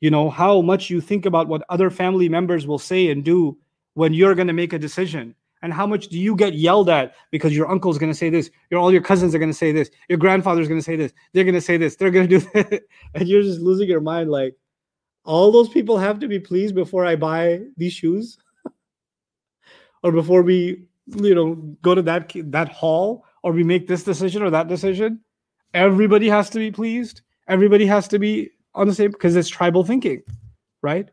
[0.00, 3.58] You know how much you think about what other family members will say and do
[3.92, 5.34] when you're going to make a decision.
[5.60, 8.50] And how much do you get yelled at because your uncle's going to say this
[8.70, 11.12] your all your cousins are going to say this your grandfather's going to say this
[11.32, 12.82] they're going to say this they're going to do that.
[13.14, 14.56] And you're just losing your mind like
[15.24, 18.38] all those people have to be pleased before i buy these shoes?
[20.02, 24.42] Or before we you know go to that that hall or we make this decision
[24.42, 25.20] or that decision
[25.74, 27.20] everybody has to be pleased.
[27.48, 30.22] Everybody has to be on the same because it's tribal thinking
[30.82, 31.08] right?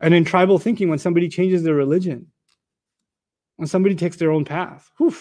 [0.00, 2.26] And in tribal thinking when somebody changes their religion
[3.56, 5.14] when somebody takes their own path whew,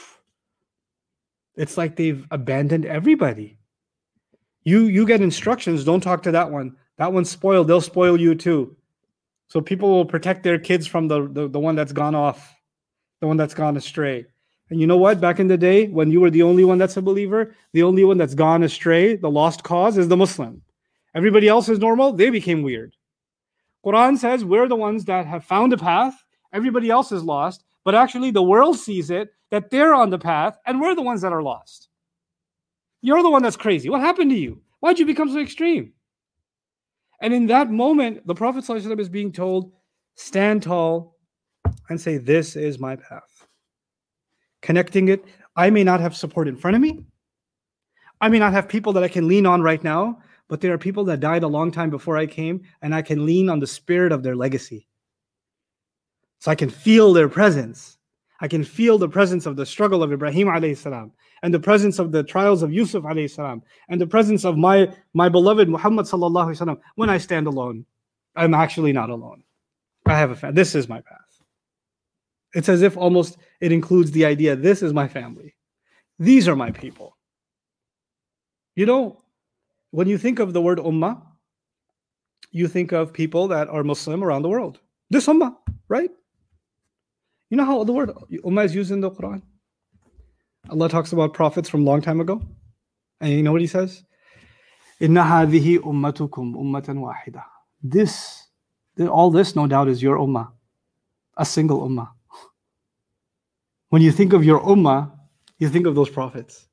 [1.56, 3.58] it's like they've abandoned everybody.
[4.64, 6.76] You you get instructions don't talk to that one.
[6.98, 8.76] That one's spoiled they'll spoil you too.
[9.48, 12.55] So people will protect their kids from the, the, the one that's gone off
[13.26, 14.24] the one that's gone astray.
[14.70, 15.20] And you know what?
[15.20, 18.04] Back in the day when you were the only one that's a believer the only
[18.04, 20.62] one that's gone astray the lost cause is the muslim.
[21.16, 22.96] Everybody else is normal they became weird.
[23.84, 26.14] Quran says we're the ones that have found a path
[26.54, 30.58] everybody else is lost but actually the world sees it that they're on the path
[30.68, 31.90] and we're the ones that are lost.
[33.02, 33.90] You're the one that's crazy.
[33.90, 34.62] What happened to you?
[34.82, 35.94] Why'd you become so extreme?
[37.22, 39.72] And in that moment, the Prophet is being told,
[40.16, 41.15] stand tall
[41.90, 43.48] and say, This is my path.
[44.62, 47.06] Connecting it, I may not have support in front of me.
[48.22, 50.78] I may not have people that I can lean on right now, but there are
[50.78, 53.68] people that died a long time before I came, and I can lean on the
[53.68, 54.88] spirit of their legacy.
[56.40, 57.98] So I can feel their presence.
[58.42, 62.00] I can feel the presence of the struggle of Ibrahim alayhi salam and the presence
[62.00, 66.06] of the trials of Yusuf alayhi salam and the presence of my my beloved Muhammad
[66.06, 67.86] sallallahu alaihi wasallam when I stand alone
[68.36, 69.44] I'm actually not alone
[70.06, 71.25] I have a family this is my path
[72.56, 75.56] it's as if almost it includes the idea this is my family
[76.18, 77.18] these are my people
[78.76, 79.02] you know
[79.92, 81.16] when you think of the word ummah
[82.52, 85.56] you think of people that are Muslim around the world this ummah
[85.88, 86.12] right
[87.50, 88.10] you know how the word
[88.44, 89.42] ummah is used in the Quran
[90.70, 92.42] Allah talks about prophets from a long time ago.
[93.22, 94.04] And you know what he says?
[95.00, 97.44] Inna hadhihi ummatukum ummatan wahida.
[97.84, 98.48] This,
[99.00, 100.52] all this, no doubt, is your ummah,
[101.38, 102.10] a single ummah.
[103.96, 105.10] When you think of your ummah,
[105.58, 106.68] you think of those prophets.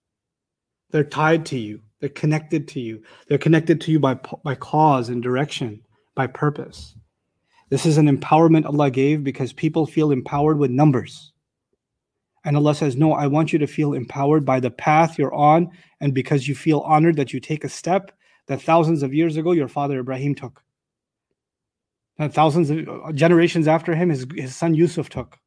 [0.91, 1.81] They're tied to you.
[2.01, 3.05] They're connected to you.
[3.29, 5.83] They're connected to you by, by cause and direction,
[6.17, 6.97] by purpose.
[7.69, 11.33] This is an empowerment Allah gave because people feel empowered with numbers.
[12.45, 15.71] And Allah says, No, I want you to feel empowered by the path you're on,
[16.01, 18.11] and because you feel honored that you take a step
[18.49, 20.61] that thousands of years ago your father Ibrahim took.
[22.19, 25.39] And thousands of uh, generations after him, his, his son Yusuf took.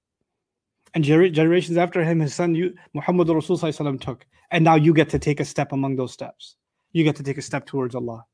[0.95, 4.25] And generations after him, his son Muhammad Rasul took.
[4.49, 6.55] And now you get to take a step among those steps.
[6.93, 8.25] You get to take a step towards Allah.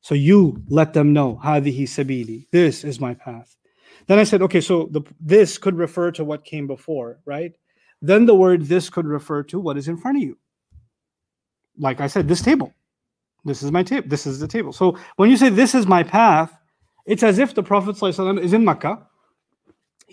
[0.00, 3.56] So you let them know, Hadihi Sabili, this is my path.
[4.06, 7.52] Then I said, okay, so the, this could refer to what came before, right?
[8.00, 10.38] Then the word this could refer to what is in front of you.
[11.78, 12.72] Like I said, this table.
[13.44, 14.08] This is my table.
[14.08, 14.72] This is the table.
[14.72, 16.56] So when you say this is my path,
[17.06, 19.06] it's as if the Prophet ﷺ is in Makkah.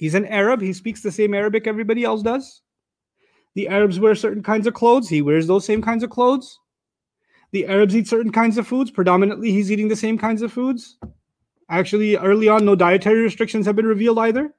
[0.01, 0.61] He's an Arab.
[0.61, 2.63] He speaks the same Arabic everybody else does.
[3.53, 5.07] The Arabs wear certain kinds of clothes.
[5.07, 6.59] He wears those same kinds of clothes.
[7.51, 8.89] The Arabs eat certain kinds of foods.
[8.89, 10.97] Predominantly, he's eating the same kinds of foods.
[11.69, 14.51] Actually, early on, no dietary restrictions have been revealed either,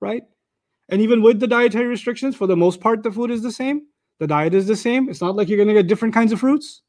[0.00, 0.22] right?
[0.88, 3.82] And even with the dietary restrictions, for the most part, the food is the same.
[4.20, 5.10] The diet is the same.
[5.10, 6.80] It's not like you're going to get different kinds of fruits.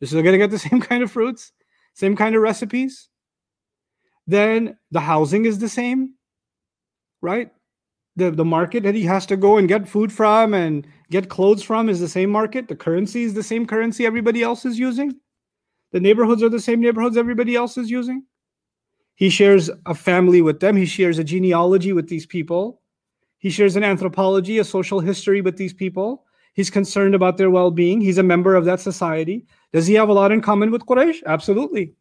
[0.00, 1.52] You're still going to get the same kind of fruits,
[1.94, 3.08] same kind of recipes.
[4.26, 6.16] Then the housing is the same,
[7.22, 7.50] right?
[8.16, 11.62] The, the market that he has to go and get food from and get clothes
[11.62, 12.68] from is the same market.
[12.68, 15.14] The currency is the same currency everybody else is using.
[15.92, 18.24] The neighborhoods are the same neighborhoods everybody else is using.
[19.14, 20.76] He shares a family with them.
[20.76, 22.82] He shares a genealogy with these people.
[23.38, 26.24] He shares an anthropology, a social history with these people.
[26.54, 28.00] He's concerned about their well being.
[28.00, 29.46] He's a member of that society.
[29.72, 31.22] Does he have a lot in common with Quraysh?
[31.26, 31.94] Absolutely.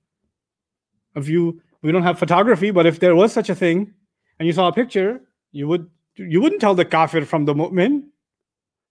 [1.16, 3.94] If you, we don't have photography, but if there was such a thing
[4.42, 8.06] and you saw a picture, you would you wouldn't tell the kafir from the mu'min,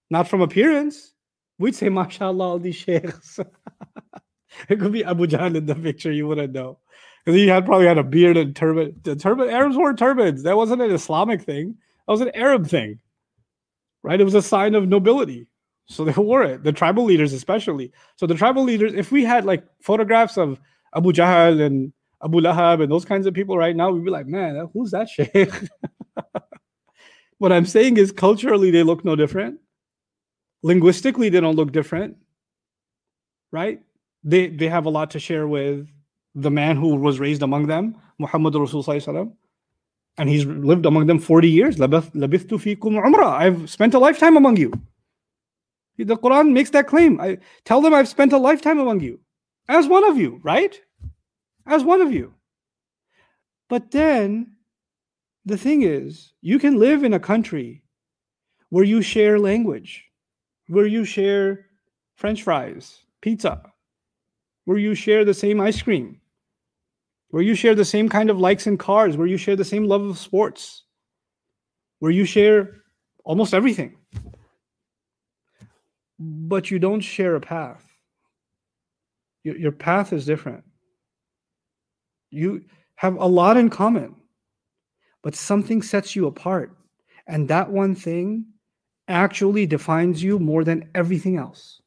[0.09, 1.13] not from appearance.
[1.59, 3.41] We'd say, mashallah, all these sheikhs.
[4.69, 6.79] it could be Abu Jahl in the picture, you wouldn't know
[7.25, 8.95] because he had probably had a beard and turban.
[9.03, 10.45] The turban Arabs wore turbans.
[10.45, 11.75] That wasn't an Islamic thing.
[12.07, 13.01] That was an Arab thing,
[14.05, 14.21] right?
[14.21, 15.49] It was a sign of nobility,
[15.87, 16.63] so they wore it.
[16.63, 17.91] The tribal leaders, especially.
[18.15, 20.61] So the tribal leaders, if we had like photographs of
[20.95, 24.27] Abu Jahl and Abu Lahab and those kinds of people right now, we'd be like,
[24.27, 25.53] man, who's that sheikh?
[27.39, 29.59] what I'm saying is culturally they look no different.
[30.63, 32.17] Linguistically, they don't look different.
[33.51, 33.81] Right?
[34.23, 35.89] They they have a lot to share with
[36.35, 39.33] the man who was raised among them, Muhammad Rasulullah
[40.19, 41.81] and he's lived among them 40 years.
[41.81, 44.73] I've spent a lifetime among you.
[45.97, 47.21] The Quran makes that claim.
[47.21, 49.21] I tell them I've spent a lifetime among you
[49.69, 50.79] as one of you, right?
[51.71, 52.35] As one of you.
[53.69, 54.57] But then
[55.45, 57.83] the thing is, you can live in a country
[58.69, 60.05] where you share language,
[60.69, 61.67] where you share
[62.17, 63.63] french fries, pizza,
[64.65, 66.21] where you share the same ice cream,
[67.31, 69.85] where you share the same kind of likes in cars, where you share the same
[69.85, 70.83] love of sports,
[72.01, 72.83] where you share
[73.25, 73.97] almost everything
[76.21, 77.83] but you don't share a path.
[79.43, 80.63] Your, your path is different.
[82.31, 82.65] You
[82.97, 84.15] have a lot in common,
[85.23, 86.77] but something sets you apart.
[87.27, 88.47] And that one thing
[89.09, 91.81] actually defines you more than everything else.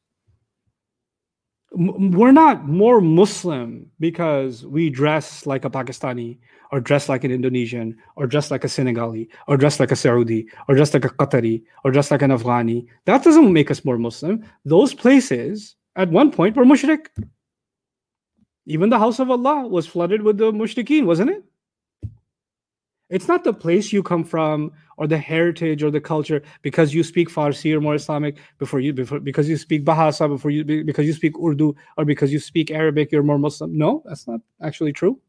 [1.72, 6.38] We're not more Muslim because we dress like a Pakistani
[6.74, 10.48] or dress like an Indonesian, or dress like a Senegali, or dress like a Saudi,
[10.68, 12.88] or dress like a Qatari, or dress like an Afghani.
[13.06, 14.44] That doesn't make us more Muslim.
[14.66, 17.10] Those places at one point were mushrik.
[18.66, 21.44] Even the house of Allah was flooded with the mushrikeen, wasn't it?
[23.10, 27.04] It's not the place you come from or the heritage or the culture because you
[27.04, 31.06] speak Farsi or more Islamic before you before because you speak Bahasa before you because
[31.06, 33.78] you speak Urdu or because you speak Arabic you're more Muslim.
[33.78, 35.20] No, that's not actually true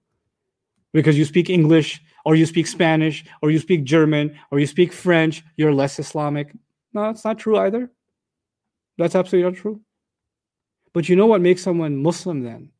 [0.94, 4.92] because you speak English or you speak Spanish or you speak German or you speak
[4.92, 6.54] French, you're less Islamic.
[6.94, 7.90] No, it's not true either.
[8.96, 9.80] That's absolutely not true.
[10.94, 12.70] But you know what makes someone Muslim then?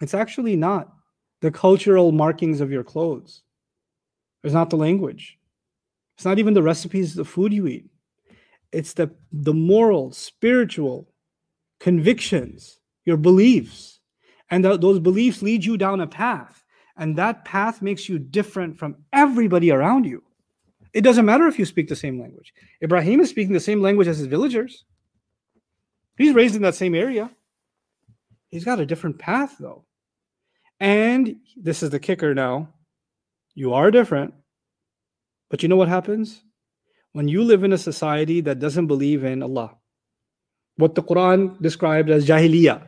[0.00, 0.92] It's actually not
[1.40, 3.42] the cultural markings of your clothes.
[4.42, 5.38] It's not the language.
[6.16, 7.86] It's not even the recipes the food you eat.
[8.72, 11.08] It's the, the moral, spiritual
[11.80, 14.00] convictions, your beliefs.
[14.50, 16.62] And th- those beliefs lead you down a path
[16.96, 20.22] and that path makes you different from everybody around you.
[20.92, 22.54] It doesn't matter if you speak the same language.
[22.82, 24.84] Ibrahim is speaking the same language as his villagers.
[26.16, 27.30] He's raised in that same area.
[28.50, 29.84] He's got a different path, though.
[30.80, 32.72] And this is the kicker now
[33.54, 34.34] you are different.
[35.48, 36.42] But you know what happens?
[37.12, 39.76] When you live in a society that doesn't believe in Allah,
[40.76, 42.86] what the Quran described as jahiliyyah,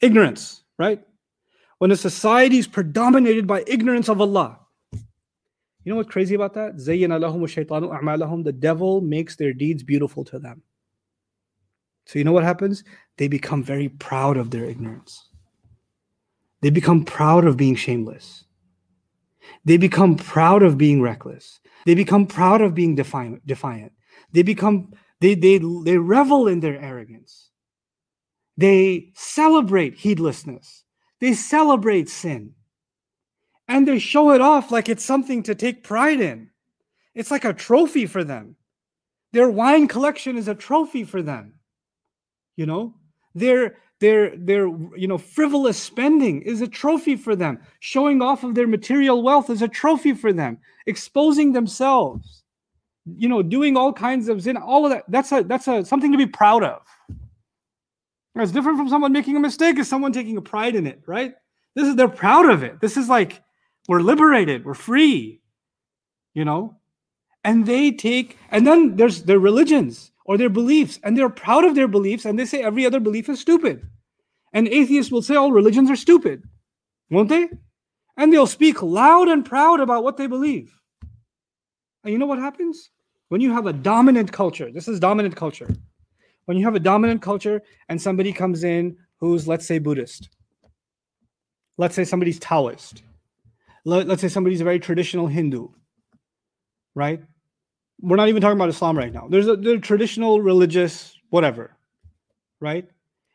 [0.00, 1.04] ignorance, right?
[1.78, 4.58] when a society is predominated by ignorance of Allah.
[4.92, 6.76] You know what's crazy about that?
[6.76, 10.62] The devil makes their deeds beautiful to them.
[12.08, 12.84] So you know what happens?
[13.18, 15.28] They become very proud of their ignorance.
[16.62, 18.44] They become proud of being shameless.
[19.66, 21.60] They become proud of being reckless.
[21.84, 23.92] They become proud of being defiant.
[24.32, 27.50] They become they they they revel in their arrogance.
[28.56, 30.84] They celebrate heedlessness.
[31.20, 32.54] They celebrate sin
[33.68, 36.50] and they show it off like it's something to take pride in.
[37.14, 38.56] It's like a trophy for them.
[39.32, 41.57] Their wine collection is a trophy for them.
[42.58, 42.92] You know,
[43.36, 44.66] their their their
[44.96, 47.60] you know frivolous spending is a trophy for them.
[47.78, 50.58] Showing off of their material wealth is a trophy for them.
[50.86, 52.42] Exposing themselves,
[53.06, 55.04] you know, doing all kinds of sin, all of that.
[55.06, 56.82] That's a that's a something to be proud of.
[58.34, 61.34] It's different from someone making a mistake is someone taking a pride in it, right?
[61.76, 62.80] This is they're proud of it.
[62.80, 63.40] This is like
[63.86, 65.40] we're liberated, we're free,
[66.34, 66.76] you know?
[67.44, 71.74] And they take, and then there's their religions or their beliefs, and they're proud of
[71.74, 73.84] their beliefs, and they say every other belief is stupid.
[74.52, 76.44] And atheists will say all religions are stupid,
[77.10, 77.48] won't they?
[78.16, 80.72] And they'll speak loud and proud about what they believe.
[82.04, 82.90] And you know what happens?
[83.28, 85.68] When you have a dominant culture, this is dominant culture
[86.48, 87.60] when you have a dominant culture
[87.90, 90.30] and somebody comes in who's, let's say, Buddhist,
[91.76, 93.02] let's say somebody's Taoist,
[93.84, 95.68] Let, us say somebody's a very traditional Hindu,
[96.94, 97.20] right?
[98.00, 99.26] We're not even talking about Islam right now.
[99.28, 101.76] There's a the traditional religious whatever,
[102.60, 102.88] right?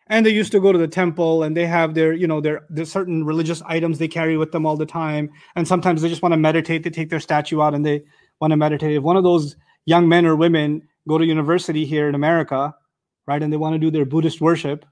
[0.07, 2.65] And they used to go to the temple and they have their, you know, their,
[2.69, 5.29] their certain religious items they carry with them all the time.
[5.55, 6.83] And sometimes they just want to meditate.
[6.83, 8.03] They take their statue out and they
[8.41, 8.97] want to meditate.
[8.97, 9.55] If one of those
[9.85, 12.75] young men or women go to university here in America
[13.27, 13.41] right?
[13.41, 14.85] And they want to do their Buddhist worship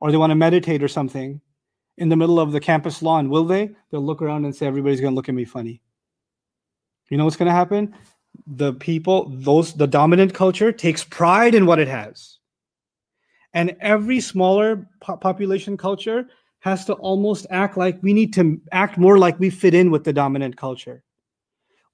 [0.00, 1.40] or they want to meditate or something
[1.96, 3.70] in the middle of the campus lawn, will they?
[3.90, 5.80] They'll look around and say, everybody's going to look at me funny.
[7.10, 7.94] You know what's going to happen?
[8.46, 12.38] The people, those, the dominant culture takes pride in what it has.
[13.52, 16.26] And every smaller po- population culture
[16.60, 20.04] has to almost act like we need to act more like we fit in with
[20.04, 21.02] the dominant culture.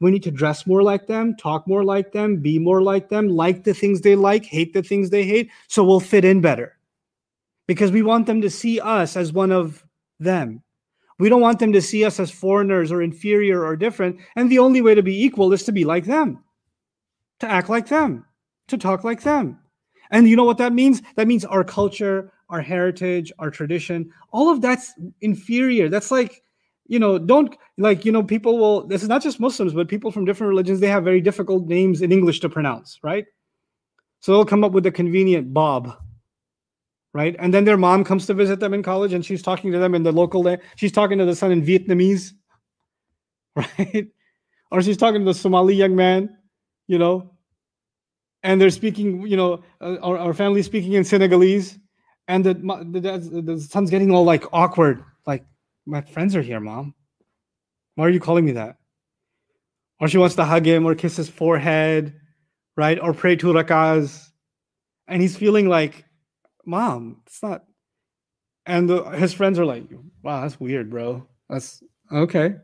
[0.01, 3.28] We need to dress more like them, talk more like them, be more like them,
[3.28, 6.78] like the things they like, hate the things they hate, so we'll fit in better.
[7.66, 9.84] Because we want them to see us as one of
[10.18, 10.62] them.
[11.21, 14.18] We don't want them to see us as foreigners or inferior or different.
[14.37, 16.43] And the only way to be equal is to be like them,
[17.41, 18.25] to act like them,
[18.68, 19.59] to talk like them.
[20.11, 21.03] And you know what that means?
[21.16, 25.89] That means our culture, our heritage, our tradition, all of that's inferior.
[25.89, 26.43] That's like,
[26.87, 30.11] you know, don't like, you know, people will, this is not just Muslims, but people
[30.11, 33.27] from different religions, they have very difficult names in English to pronounce, right?
[34.21, 35.97] So they'll come up with a convenient Bob,
[37.13, 37.37] right?
[37.39, 39.95] And then their mom comes to visit them in college and she's talking to them
[39.95, 42.33] in the local, she's talking to the son in Vietnamese,
[43.57, 44.09] right?
[44.71, 46.37] Or she's talking to the Somali young man,
[46.87, 47.33] you know,
[48.43, 51.79] and they're speaking, you know, uh, our, our family speaking in Senegalese,
[52.29, 55.45] and the, the the son's getting all like awkward, like
[55.85, 56.95] my friends are here, mom.
[57.97, 58.77] Why are you calling me that?
[59.99, 62.15] Or she wants to hug him or kiss his forehead,
[62.77, 62.99] right?
[63.01, 64.31] Or pray two rakahs,
[65.09, 66.05] and he's feeling like,
[66.65, 67.65] mom, it's not.
[68.67, 69.85] And the, his friends are like,
[70.23, 71.27] wow, that's weird, bro.
[71.49, 71.83] That's
[72.13, 72.55] okay,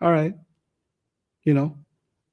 [0.00, 0.34] all right.
[1.44, 1.76] You know,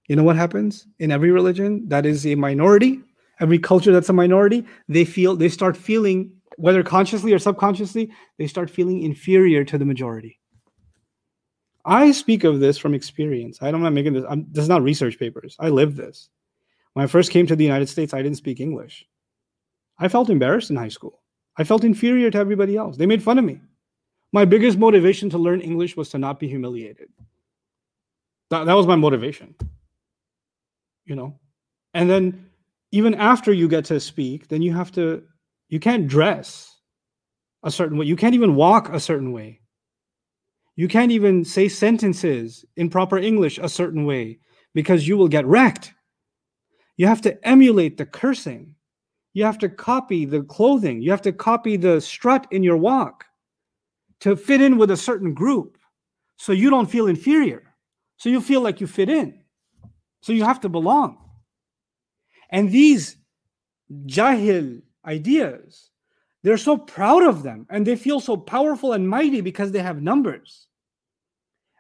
[0.08, 3.00] you know what happens in every religion that is a minority,
[3.40, 8.48] every culture that's a minority, they feel they start feeling whether consciously or subconsciously, they
[8.48, 10.40] start feeling inferior to the majority.
[11.86, 13.60] I speak of this from experience.
[13.62, 14.26] I don't, I'm not making this.
[14.30, 15.56] I'm, this is not research papers.
[15.60, 16.30] I lived this.
[16.94, 19.06] When I first came to the United States, I didn't speak English.
[20.02, 21.22] I felt embarrassed in high school.
[21.58, 22.97] I felt inferior to everybody else.
[22.97, 23.62] They made fun of me.
[24.34, 27.10] My biggest motivation to learn English was to not be humiliated.
[28.49, 29.56] That, that was my motivation
[31.06, 31.38] you know
[31.93, 32.49] and then
[32.91, 35.24] even after you get to speak then you have to
[35.70, 36.78] you can't dress
[37.64, 39.60] a certain way you can't even walk a certain way
[40.76, 44.39] you can't even say sentences in proper english a certain way
[44.74, 45.93] because you will get wrecked
[46.97, 48.76] you have to emulate the cursing
[49.34, 53.26] you have to copy the clothing you have to copy the strut in your walk
[54.20, 55.78] to fit in with a certain group
[56.38, 57.74] so you don't feel inferior
[58.18, 59.42] so you feel like you fit in
[60.22, 61.18] so you have to belong.
[62.52, 63.18] And these
[64.06, 65.90] jahil ideas,
[66.44, 70.02] they're so proud of them and they feel so powerful and mighty because they have
[70.02, 70.68] numbers.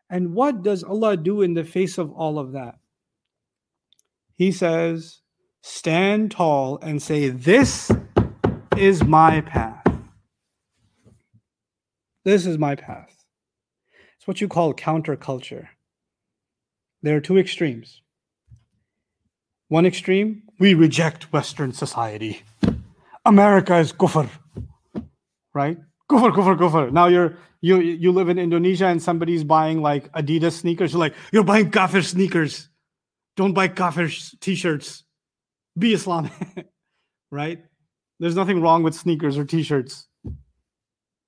[0.09, 2.75] And what does Allah do in the face of all of that?
[4.35, 5.20] He says,
[5.61, 7.91] Stand tall and say, This
[8.77, 9.85] is my path.
[12.25, 13.25] This is my path.
[14.17, 15.67] It's what you call counterculture.
[17.01, 18.01] There are two extremes.
[19.69, 22.43] One extreme, we reject Western society.
[23.25, 24.29] America is kufr,
[25.53, 25.77] right?
[26.09, 26.91] Kufr, kufr, kufr.
[26.91, 30.93] Now you're you you live in Indonesia and somebody's buying like Adidas sneakers.
[30.93, 32.67] You're like, you're buying kafir sneakers.
[33.37, 34.09] Don't buy kafir
[34.41, 35.03] t-shirts.
[35.77, 36.31] Be Islamic,
[37.31, 37.63] right?
[38.19, 40.07] There's nothing wrong with sneakers or t-shirts.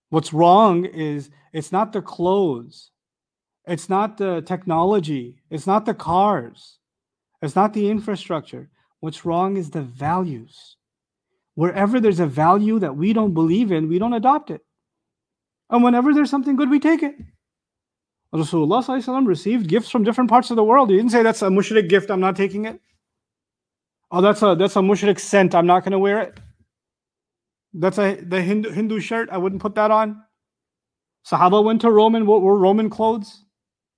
[0.10, 2.92] What's wrong is it's not the clothes,
[3.66, 6.78] it's not the technology, it's not the cars
[7.44, 8.70] it's not the infrastructure.
[9.02, 10.78] What's wrong is the values.
[11.56, 14.62] Wherever there's a value that we don't believe in, we don't adopt it.
[15.70, 17.16] And whenever there's something good, we take it.
[18.34, 20.90] Rasulullah received gifts from different parts of the world.
[20.90, 22.80] He didn't say that's a mushrik gift, I'm not taking it.
[24.16, 26.40] Oh, that's a that's a mushrik scent, I'm not gonna wear it.
[27.74, 30.22] That's a the Hindu Hindu shirt, I wouldn't put that on.
[31.26, 33.44] Sahaba went to Rome what were Roman clothes?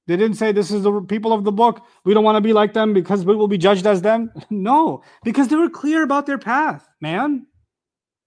[0.08, 1.82] They didn't say this is the people of the book.
[2.06, 4.32] We don't want to be like them because we will be judged as them.
[4.50, 7.46] No, because they were clear about their path, man.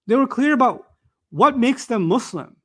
[0.05, 0.85] They were clear about
[1.31, 2.55] what makes them Muslim.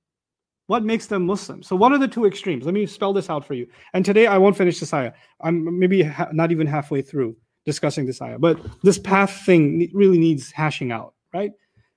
[0.66, 1.62] What makes them Muslim?
[1.62, 2.66] So, what are the two extremes?
[2.66, 3.68] Let me spell this out for you.
[3.95, 5.12] And today I won't finish this ayah.
[5.41, 10.18] I'm maybe ha- not even halfway through discussing this ayah, but this path thing really
[10.18, 11.52] needs hashing out, right?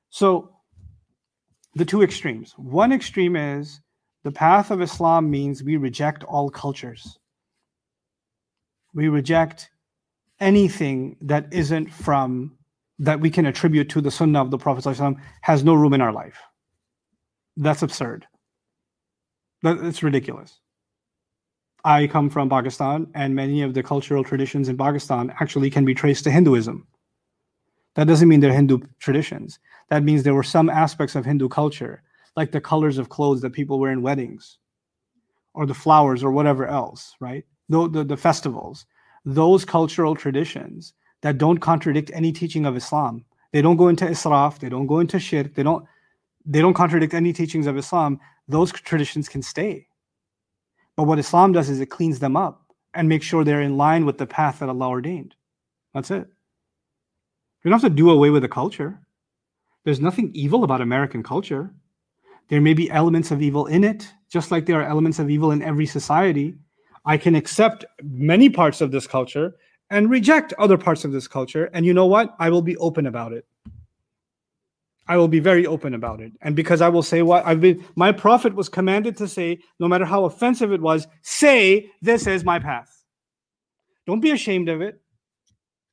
[0.09, 0.53] So,
[1.75, 2.53] the two extremes.
[2.57, 3.81] One extreme is
[4.23, 7.19] the path of Islam means we reject all cultures.
[8.93, 9.69] We reject
[10.39, 12.57] anything that isn't from
[12.99, 16.11] that we can attribute to the sunnah of the Prophet has no room in our
[16.11, 16.39] life.
[17.55, 18.25] That's absurd.
[19.61, 20.59] That's ridiculous.
[21.87, 25.95] I come from Pakistan, and many of the cultural traditions in Pakistan actually can be
[25.95, 26.85] traced to Hinduism.
[27.95, 29.57] That doesn't mean they're Hindu traditions.
[29.89, 32.03] That means there were some aspects of Hindu culture
[32.35, 34.57] like the colors of clothes that people wear in weddings
[35.53, 37.45] or the flowers or whatever else, right?
[37.69, 38.85] The, the, the festivals,
[39.23, 43.23] those cultural traditions that don't contradict any teaching of Islam.
[43.53, 45.85] They don't go into israf, they don't go into shirk, they don't
[46.45, 48.19] they don't contradict any teachings of Islam,
[48.49, 49.86] those traditions can stay.
[50.97, 54.05] But what Islam does is it cleans them up and makes sure they're in line
[54.05, 55.35] with the path that Allah ordained.
[55.93, 56.27] That's it.
[57.63, 58.99] You don't have to do away with the culture.
[59.85, 61.71] There's nothing evil about American culture.
[62.49, 65.51] There may be elements of evil in it, just like there are elements of evil
[65.51, 66.55] in every society.
[67.05, 69.55] I can accept many parts of this culture
[69.89, 71.69] and reject other parts of this culture.
[71.73, 72.35] And you know what?
[72.39, 73.45] I will be open about it.
[75.07, 76.33] I will be very open about it.
[76.41, 79.87] And because I will say what I've been, my prophet was commanded to say, no
[79.87, 83.03] matter how offensive it was, say, this is my path.
[84.05, 85.01] Don't be ashamed of it.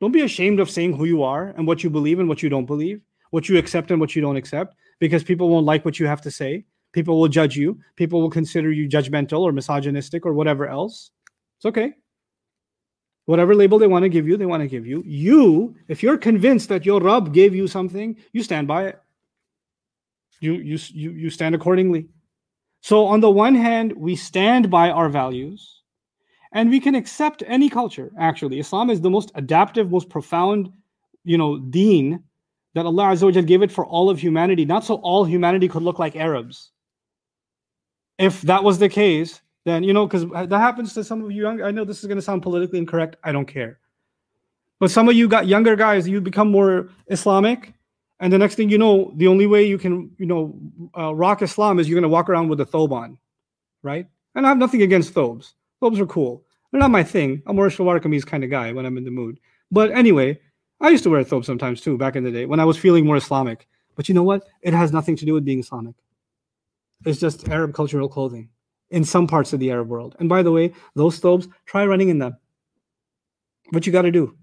[0.00, 2.48] Don't be ashamed of saying who you are and what you believe and what you
[2.48, 3.00] don't believe,
[3.30, 6.20] what you accept and what you don't accept, because people won't like what you have
[6.22, 6.64] to say.
[6.92, 7.78] People will judge you.
[7.96, 11.10] People will consider you judgmental or misogynistic or whatever else.
[11.58, 11.92] It's okay.
[13.26, 15.02] Whatever label they want to give you, they want to give you.
[15.06, 19.00] You, if you're convinced that your Rabb gave you something, you stand by it.
[20.40, 22.08] You, you, you, you stand accordingly.
[22.80, 25.82] So, on the one hand, we stand by our values
[26.52, 28.58] and we can accept any culture, actually.
[28.58, 30.70] Islam is the most adaptive, most profound,
[31.24, 32.22] you know, deen
[32.74, 35.98] that Allah Azza gave it for all of humanity, not so all humanity could look
[35.98, 36.70] like Arabs.
[38.18, 41.30] If that was the case, then, you know, because uh, that happens to some of
[41.30, 43.16] you young, I know this is going to sound politically incorrect.
[43.24, 43.78] I don't care.
[44.78, 47.72] But some of you got younger guys, you become more Islamic
[48.20, 50.58] and the next thing you know, the only way you can, you know,
[50.96, 53.18] uh, rock Islam is you're going to walk around with a thobe on,
[53.82, 54.06] right?
[54.34, 55.54] And I have nothing against thobes.
[55.80, 56.44] Thobes are cool.
[56.70, 57.42] They're not my thing.
[57.46, 59.38] I'm more shalwar kameez kind of guy when I'm in the mood.
[59.70, 60.40] But anyway,
[60.80, 62.76] I used to wear a thobe sometimes too back in the day when I was
[62.76, 63.66] feeling more Islamic.
[63.96, 64.44] But you know what?
[64.62, 65.94] It has nothing to do with being Islamic.
[67.04, 68.48] It's just Arab cultural clothing
[68.90, 70.16] in some parts of the Arab world.
[70.18, 72.36] And by the way, those thobes, try running in them.
[73.70, 74.36] What you got to do?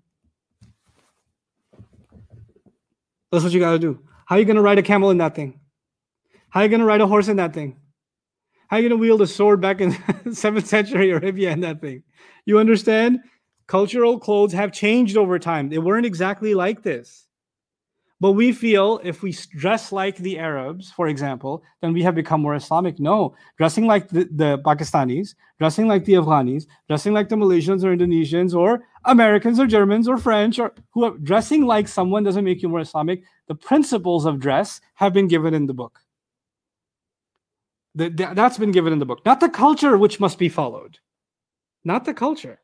[3.32, 4.00] That's what you got to do.
[4.26, 5.60] How are you going to ride a camel in that thing?
[6.50, 7.78] How are you going to ride a horse in that thing?
[8.68, 9.92] How are you going to wield a sword back in
[10.26, 12.04] 7th century Arabia in that thing?
[12.46, 13.20] You understand?
[13.68, 15.70] Cultural clothes have changed over time.
[15.70, 17.28] They weren't exactly like this.
[18.22, 22.42] But we feel if we dress like the Arabs, for example, then we have become
[22.42, 23.00] more Islamic.
[23.00, 27.98] No, dressing like the, the Pakistanis, dressing like the Afghanis, dressing like the Malaysians or
[27.98, 32.62] Indonesians or Americans or Germans or French or who are dressing like someone doesn't make
[32.62, 33.24] you more Islamic.
[33.48, 36.00] The principles of dress have been given in the book.
[37.96, 41.00] The, the, that's been given in the book, not the culture which must be followed,
[41.84, 42.60] not the culture,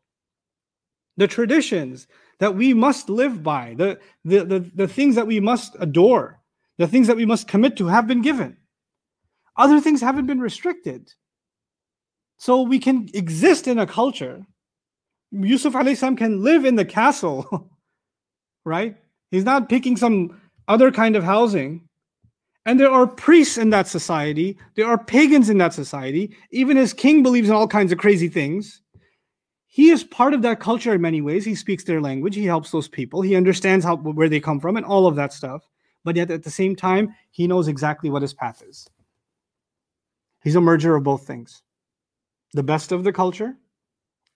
[1.17, 2.07] the traditions
[2.39, 6.39] that we must live by, the, the, the, the things that we must adore,
[6.77, 8.57] the things that we must commit to have been given.
[9.55, 11.11] Other things haven't been restricted.
[12.37, 14.45] So we can exist in a culture
[15.31, 17.69] Yusuf alayhi can live in the castle,
[18.65, 18.97] right?
[19.31, 21.87] He's not picking some other kind of housing.
[22.65, 24.57] And there are priests in that society.
[24.75, 26.35] There are pagans in that society.
[26.51, 28.81] Even his king believes in all kinds of crazy things.
[29.77, 31.45] He is part of that culture in many ways.
[31.45, 32.33] He speaks their language.
[32.33, 33.21] He helps those people.
[33.21, 35.69] He understands how where they come from and all of that stuff.
[36.03, 38.89] But yet at the same time, he knows exactly what his path is.
[40.43, 41.61] He's a merger of both things.
[42.53, 43.55] The best of the culture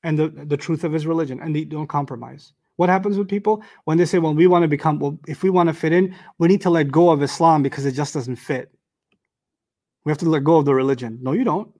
[0.03, 3.63] and the, the truth of his religion and they don't compromise what happens with people
[3.85, 6.15] when they say well we want to become well if we want to fit in
[6.37, 8.71] we need to let go of islam because it just doesn't fit
[10.03, 11.71] we have to let go of the religion no you don't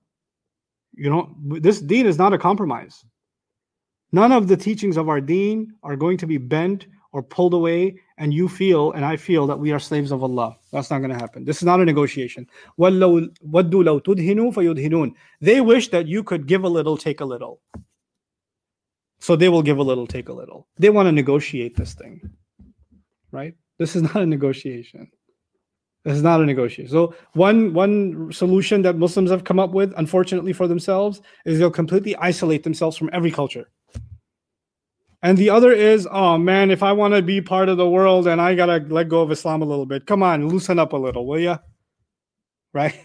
[0.94, 3.04] you don't this deen is not a compromise
[4.12, 7.96] none of the teachings of our deen are going to be bent or pulled away
[8.18, 11.12] and you feel and i feel that we are slaves of allah that's not going
[11.12, 12.48] to happen this is not a negotiation
[15.42, 17.60] they wish that you could give a little take a little
[19.22, 20.68] so they will give a little, take a little.
[20.80, 22.28] They want to negotiate this thing,
[23.32, 23.54] right?
[23.78, 25.10] This is not a negotiation.
[26.04, 26.92] This is not a negotiation.
[26.92, 31.70] So one one solution that Muslims have come up with, unfortunately for themselves, is they'll
[31.70, 33.70] completely isolate themselves from every culture.
[35.24, 38.28] And the other is, oh man, if I want to be part of the world
[38.28, 40.98] and I gotta let go of Islam a little bit, come on, loosen up a
[40.98, 41.60] little, will you?
[42.74, 42.96] Right?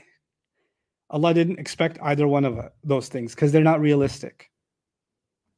[1.10, 4.50] Allah didn't expect either one of those things because they're not realistic.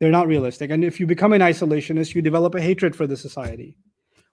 [0.00, 0.70] They're not realistic.
[0.70, 3.76] And if you become an isolationist, you develop a hatred for the society.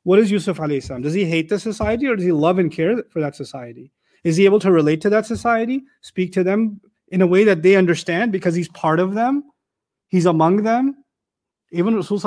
[0.03, 3.03] What is Yusuf alayhi Does he hate the society or does he love and care
[3.09, 3.91] for that society?
[4.23, 7.61] Is he able to relate to that society, speak to them in a way that
[7.61, 9.43] they understand because he's part of them?
[10.07, 11.03] He's among them.
[11.76, 12.21] Even Rasul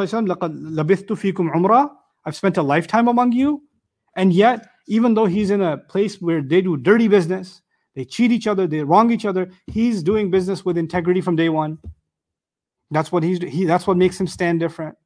[2.25, 3.63] I've spent a lifetime among you.
[4.17, 7.63] And yet, even though he's in a place where they do dirty business,
[7.95, 11.49] they cheat each other, they wrong each other, he's doing business with integrity from day
[11.49, 11.79] one.
[12.91, 14.97] That's what he's he that's what makes him stand different.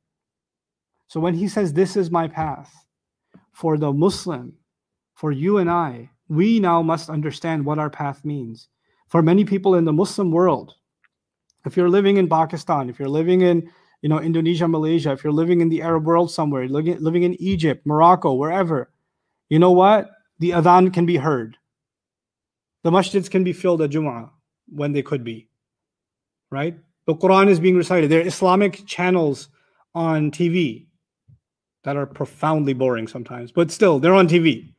[1.08, 2.72] So when he says this is my path
[3.52, 4.54] for the Muslim,
[5.14, 8.68] for you and I, we now must understand what our path means.
[9.08, 10.74] For many people in the Muslim world,
[11.66, 13.70] if you're living in Pakistan, if you're living in
[14.02, 17.86] you know Indonesia, Malaysia, if you're living in the Arab world somewhere, living, in Egypt,
[17.86, 18.90] Morocco, wherever,
[19.48, 20.10] you know what?
[20.40, 21.56] The adhan can be heard.
[22.82, 24.30] The masjids can be filled at Jum'ah
[24.68, 25.48] when they could be.
[26.50, 26.76] Right?
[27.06, 28.10] The Quran is being recited.
[28.10, 29.48] There are Islamic channels
[29.94, 30.86] on TV
[31.84, 34.72] that are profoundly boring sometimes, but still, they're on TV.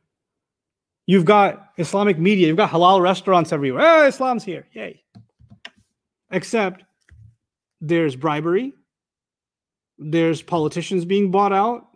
[1.06, 3.82] You've got Islamic media, you've got halal restaurants everywhere.
[3.84, 4.66] Oh, Islam's here.
[4.72, 5.02] Yay.
[6.30, 6.84] Except
[7.80, 8.72] there's bribery,
[10.04, 11.86] there's politicians being bought out,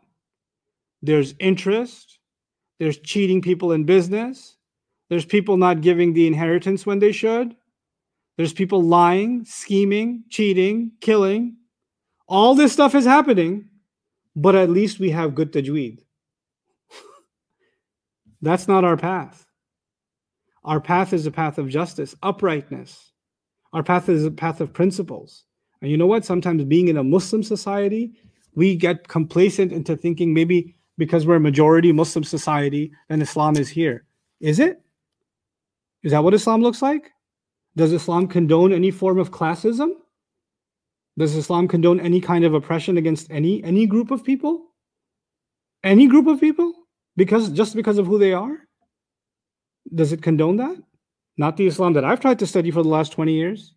[1.03, 2.19] there's interest,
[2.79, 4.57] there's cheating people in business,
[5.11, 7.55] there's people not giving the inheritance when they should,
[8.39, 11.57] there's people lying, scheming, cheating, killing.
[12.29, 13.69] All this stuff is happening,
[14.37, 15.99] but at least we have good tajweed.
[18.41, 19.45] That's not our path.
[20.65, 23.13] Our path is a path of justice, uprightness.
[23.73, 25.45] Our path is a path of principles.
[25.81, 26.24] And you know what?
[26.24, 28.12] Sometimes being in a Muslim society,
[28.55, 33.68] we get complacent into thinking maybe because we're a majority Muslim society, then Islam is
[33.68, 34.05] here.
[34.41, 34.83] Is it?
[36.03, 37.12] Is that what Islam looks like?
[37.76, 39.91] Does Islam condone any form of classism?
[41.16, 44.66] Does Islam condone any kind of oppression against any any group of people?
[45.85, 46.72] Any group of people?
[47.16, 48.57] Because just because of who they are?
[49.95, 50.76] Does it condone that?
[51.37, 53.74] Not the Islam that I've tried to study for the last 20 years.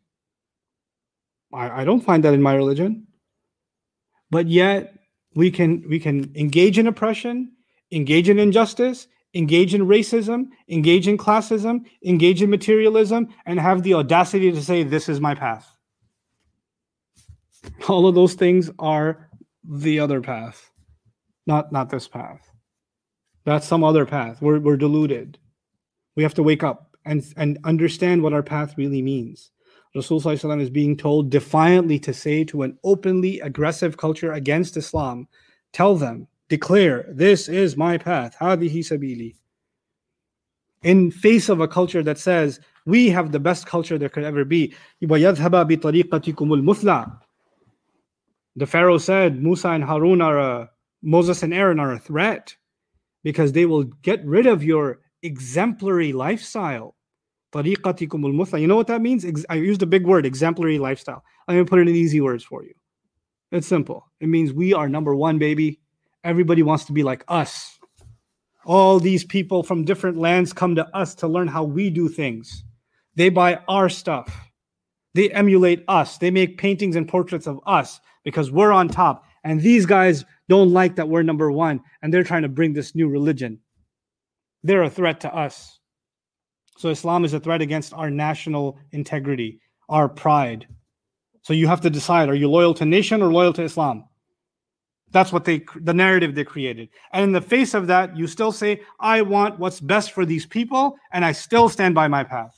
[1.54, 3.08] I, I don't find that in my religion.
[4.30, 4.94] But yet
[5.36, 7.52] we can we can engage in oppression,
[7.92, 13.94] engage in injustice, engage in racism, engage in classism, engage in materialism, and have the
[13.94, 15.70] audacity to say, This is my path.
[17.88, 19.30] All of those things are
[19.64, 20.72] the other path,
[21.46, 22.52] not, not this path.
[23.46, 24.42] That's some other path.
[24.42, 25.38] We're, we're deluded.
[26.16, 29.52] We have to wake up and, and understand what our path really means.
[29.96, 35.28] Rasulullah is being told defiantly to say to an openly aggressive culture against Islam,
[35.74, 39.36] tell them, declare, this is my path, hadihi sabili.
[40.84, 44.46] In face of a culture that says, we have the best culture there could ever
[44.46, 44.74] be.
[45.02, 45.28] The
[48.66, 50.70] Pharaoh said, Musa and Harun are a,
[51.04, 52.56] Moses and Aaron are a threat
[53.24, 56.96] because they will get rid of your exemplary lifestyle.
[57.54, 59.26] You know what that means?
[59.50, 61.24] I used a big word, exemplary lifestyle.
[61.48, 62.74] I'm going to put it in easy words for you.
[63.52, 64.08] It's simple.
[64.20, 65.82] It means we are number one, baby.
[66.24, 67.78] Everybody wants to be like us.
[68.64, 72.64] All these people from different lands come to us to learn how we do things.
[73.16, 74.34] They buy our stuff.
[75.14, 76.18] They emulate us.
[76.18, 79.26] They make paintings and portraits of us because we're on top.
[79.44, 82.96] And these guys don't like that we're number one and they're trying to bring this
[82.96, 83.60] new religion.
[84.64, 85.80] They're a threat to us.
[86.78, 89.60] So Islam is a threat against our national integrity,
[89.90, 90.68] our pride.
[91.44, 94.06] So you have to decide are you loyal to nation or loyal to Islam?
[95.12, 96.90] That's what they the narrative they created.
[97.12, 100.46] And in the face of that, you still say, I want what's best for these
[100.46, 102.58] people, and I still stand by my path.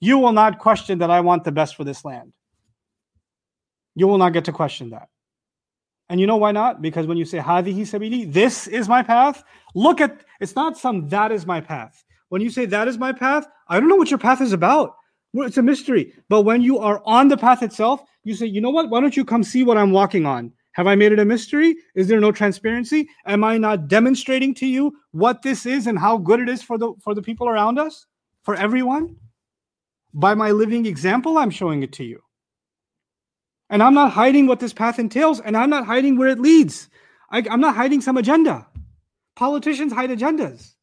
[0.00, 2.32] You will not question that I want the best for this land.
[3.94, 5.08] You will not get to question that.
[6.08, 6.82] And you know why not?
[6.82, 9.42] Because when you say hadihi sabili, this is my path,
[9.74, 12.04] look at it's not some that is my path.
[12.28, 14.96] When you say that is my path, I don't know what your path is about.
[15.34, 16.14] It's a mystery.
[16.28, 18.90] But when you are on the path itself, you say, you know what?
[18.90, 20.52] Why don't you come see what I'm walking on?
[20.72, 21.76] Have I made it a mystery?
[21.94, 23.08] Is there no transparency?
[23.24, 26.76] Am I not demonstrating to you what this is and how good it is for
[26.76, 28.06] the for the people around us?
[28.42, 29.16] For everyone?
[30.12, 32.20] By my living example, I'm showing it to you.
[33.70, 36.88] And I'm not hiding what this path entails, and I'm not hiding where it leads.
[37.30, 38.66] I, am not hiding some agenda.
[39.34, 40.75] Politicians hide agendas.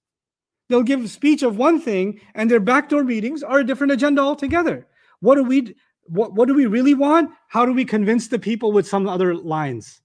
[0.70, 4.22] They'll give a speech of one thing, and their backdoor meetings are a different agenda
[4.22, 4.88] altogether.
[5.20, 7.32] What do we what, what do we really want?
[7.48, 10.02] How do we convince the people with some other lines?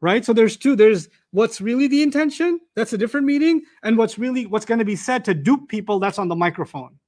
[0.00, 0.24] Right?
[0.24, 0.76] So there's two.
[0.76, 4.84] There's what's really the intention, that's a different meeting, and what's really what's going to
[4.84, 6.98] be said to dupe people, that's on the microphone.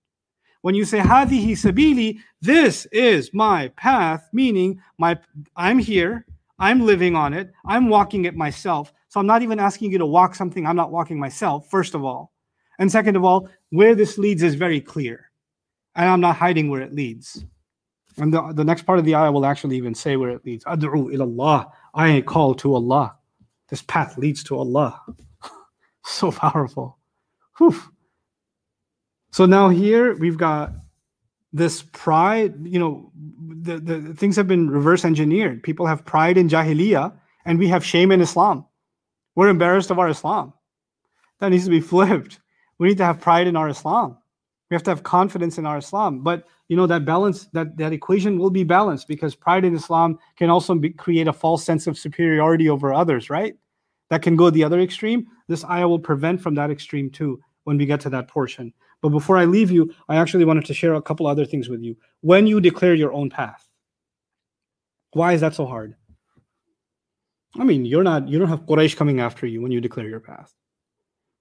[0.63, 5.19] When you say hadihi sabili, this is my path, meaning my
[5.57, 6.27] I'm here,
[6.59, 8.93] I'm living on it, I'm walking it myself.
[9.09, 12.05] So I'm not even asking you to walk something I'm not walking myself, first of
[12.05, 12.33] all.
[12.81, 15.31] And second of all, where this leads is very clear.
[15.95, 17.45] And I'm not hiding where it leads.
[18.17, 20.65] And the, the next part of the ayah will actually even say where it leads.
[20.65, 21.71] Ad'u ilallah.
[21.95, 23.15] I call to Allah.
[23.69, 25.01] This path leads to Allah.
[26.05, 26.99] so powerful.
[27.59, 27.81] Whew.
[29.31, 30.73] So now here we've got
[31.53, 33.13] this pride, you know,
[33.63, 35.63] the, the things have been reverse engineered.
[35.63, 37.13] People have pride in Jahiliyyah
[37.45, 38.65] and we have shame in Islam.
[39.35, 40.55] We're embarrassed of our Islam.
[41.41, 42.41] That needs to be flipped.
[42.81, 44.17] We need to have pride in our Islam.
[44.71, 46.23] We have to have confidence in our Islam.
[46.23, 50.19] But you know that balance, that that equation will be balanced because pride in Islam
[50.37, 53.55] can also be, create a false sense of superiority over others, right?
[54.09, 55.27] That can go the other extreme.
[55.47, 58.73] This ayah will prevent from that extreme too when we get to that portion.
[59.03, 61.83] But before I leave you, I actually wanted to share a couple other things with
[61.83, 61.97] you.
[62.23, 63.69] When you declare your own path,
[65.13, 65.97] why is that so hard?
[67.59, 70.21] I mean, you're not you don't have Quraysh coming after you when you declare your
[70.21, 70.55] path.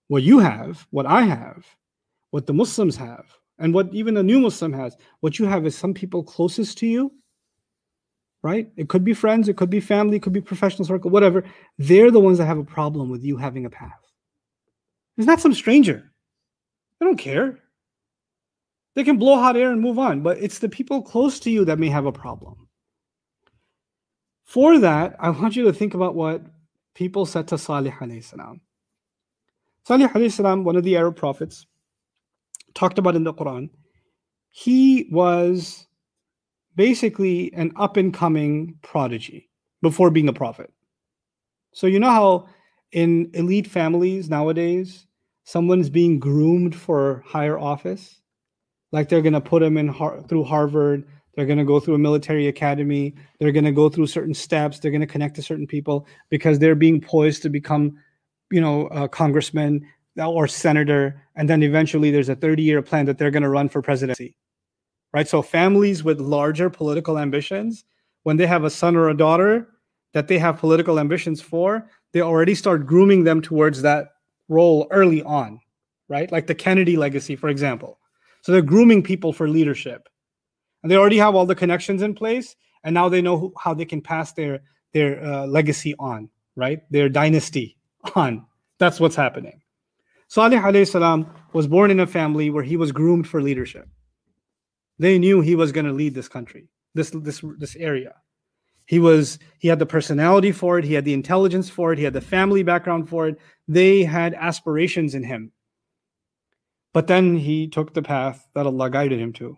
[0.09, 1.65] What you have, what I have,
[2.31, 3.25] what the Muslims have,
[3.59, 6.87] and what even a new Muslim has, what you have is some people closest to
[6.87, 7.11] you,
[8.41, 8.69] right?
[8.75, 11.43] It could be friends, it could be family, it could be professional circle, whatever.
[11.77, 14.01] They're the ones that have a problem with you having a path.
[15.17, 16.11] It's not some stranger.
[16.99, 17.59] They don't care.
[18.95, 21.65] They can blow hot air and move on, but it's the people close to you
[21.65, 22.67] that may have a problem.
[24.45, 26.41] For that, I want you to think about what
[26.95, 28.61] people said to Salih alayhi salam.
[29.85, 31.65] Salih alayhi salam, one of the Arab prophets,
[32.75, 33.69] talked about in the Quran,
[34.49, 35.87] he was
[36.75, 39.49] basically an up and coming prodigy
[39.81, 40.71] before being a prophet.
[41.73, 42.47] So, you know how
[42.91, 45.05] in elite families nowadays,
[45.43, 48.21] someone's being groomed for higher office?
[48.91, 51.95] Like they're going to put them in har- through Harvard, they're going to go through
[51.95, 55.41] a military academy, they're going to go through certain steps, they're going to connect to
[55.41, 57.97] certain people because they're being poised to become,
[58.51, 59.85] you know, a congressman
[60.17, 63.69] or senator, and then eventually there's a 30 year plan that they're going to run
[63.69, 64.35] for presidency.
[65.13, 65.27] Right?
[65.27, 67.83] So families with larger political ambitions,
[68.23, 69.67] when they have a son or a daughter
[70.13, 74.09] that they have political ambitions for, they already start grooming them towards that
[74.49, 75.59] role early on,
[76.09, 76.31] right?
[76.31, 77.99] Like the Kennedy legacy, for example.
[78.41, 80.09] So they're grooming people for leadership.
[80.81, 83.73] And they already have all the connections in place, and now they know who, how
[83.73, 84.61] they can pass their
[84.93, 86.79] their uh, legacy on, right?
[86.89, 87.77] Their dynasty
[88.15, 88.45] on.
[88.77, 89.61] That's what's happening.
[90.27, 93.87] Salih alayhi salam was born in a family where he was groomed for leadership.
[94.99, 98.15] They knew he was going to lead this country, this this this area.
[98.85, 102.05] He was he had the personality for it, he had the intelligence for it, he
[102.05, 103.37] had the family background for it.
[103.67, 105.51] They had aspirations in him.
[106.93, 109.57] But then he took the path that Allah guided him to.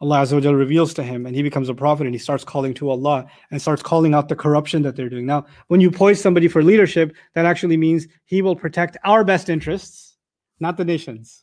[0.00, 2.90] Allah Azza reveals to him and he becomes a prophet and he starts calling to
[2.90, 5.26] Allah and starts calling out the corruption that they're doing.
[5.26, 9.48] Now, when you poise somebody for leadership, that actually means he will protect our best
[9.48, 10.16] interests,
[10.60, 11.42] not the nation's.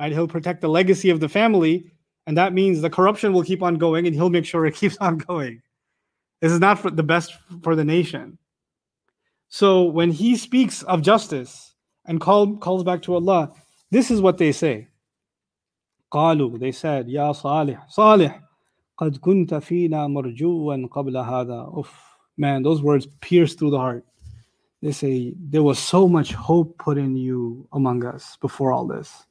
[0.00, 0.12] Right?
[0.12, 1.90] He'll protect the legacy of the family,
[2.26, 4.96] and that means the corruption will keep on going and he'll make sure it keeps
[4.98, 5.60] on going.
[6.40, 8.38] This is not for the best for the nation.
[9.48, 11.74] So when he speaks of justice
[12.06, 13.52] and call, calls back to Allah,
[13.90, 14.88] this is what they say.
[16.13, 18.41] قالوا they said يا صالح صالح
[18.97, 21.91] قد كنت فينا مرجوا قبل هذا Oof,
[22.37, 24.05] man those words pierce through the heart
[24.81, 29.25] they say there was so much hope put in you among us before all this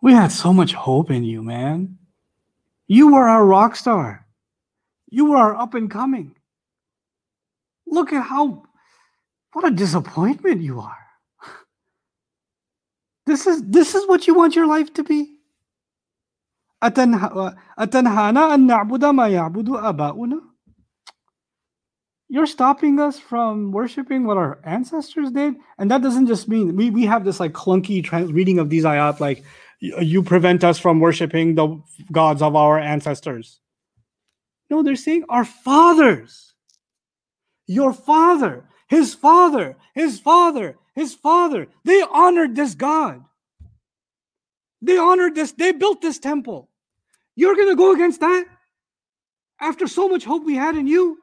[0.00, 1.98] we had so much hope in you man
[2.86, 4.26] you were our rock star
[5.10, 6.34] you were our up and coming
[7.86, 8.62] look at how
[9.52, 11.06] what a disappointment you are
[13.26, 15.34] this is this is what you want your life to be
[16.82, 20.54] أتنهانا أن نعبد ما يعبد آباؤنا
[22.28, 26.90] you're stopping us from worshiping what our ancestors did and that doesn't just mean we,
[26.90, 29.44] we have this like clunky trans- reading of these ayat like
[29.80, 31.80] you prevent us from worshiping the
[32.10, 33.60] gods of our ancestors
[34.70, 36.54] no they're saying our fathers
[37.66, 43.22] your father his father his father his father they honored this god
[44.82, 46.67] they honored this they built this temple
[47.38, 48.46] you're going to go against that?
[49.60, 51.18] After so much hope we had in you?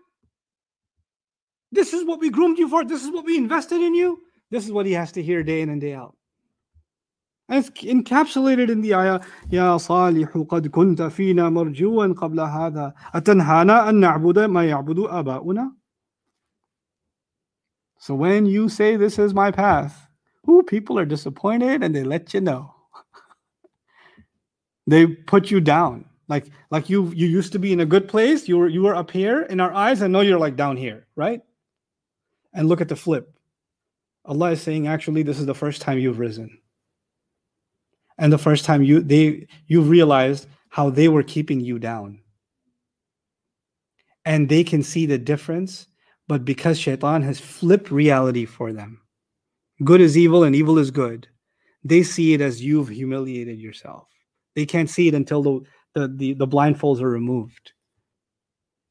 [1.71, 2.83] This is what we groomed you for.
[2.83, 4.19] This is what we invested in you.
[4.49, 6.15] This is what he has to hear day in and day out.
[7.47, 9.19] And it's encapsulated in the ayah,
[9.51, 15.71] يا صالح قد كنت فينا مرجوا قبل هذا أتنهانا أن نعبد ما يعبد آباؤنا
[17.99, 20.07] So when you say this is my path,
[20.45, 22.73] who people are disappointed and they let you know.
[24.86, 26.04] They put you down.
[26.28, 28.48] Like like you you used to be in a good place.
[28.48, 31.06] You were you were up here in our eyes, and now you're like down here,
[31.14, 31.40] right?
[32.52, 33.32] And look at the flip.
[34.24, 36.58] Allah is saying, actually, this is the first time you've risen.
[38.18, 42.20] And the first time you they you realized how they were keeping you down.
[44.24, 45.86] And they can see the difference,
[46.26, 49.00] but because shaitan has flipped reality for them,
[49.84, 51.28] good is evil and evil is good,
[51.84, 54.08] they see it as you've humiliated yourself.
[54.56, 55.60] They can't see it until the
[55.94, 57.72] the the, the blindfolds are removed.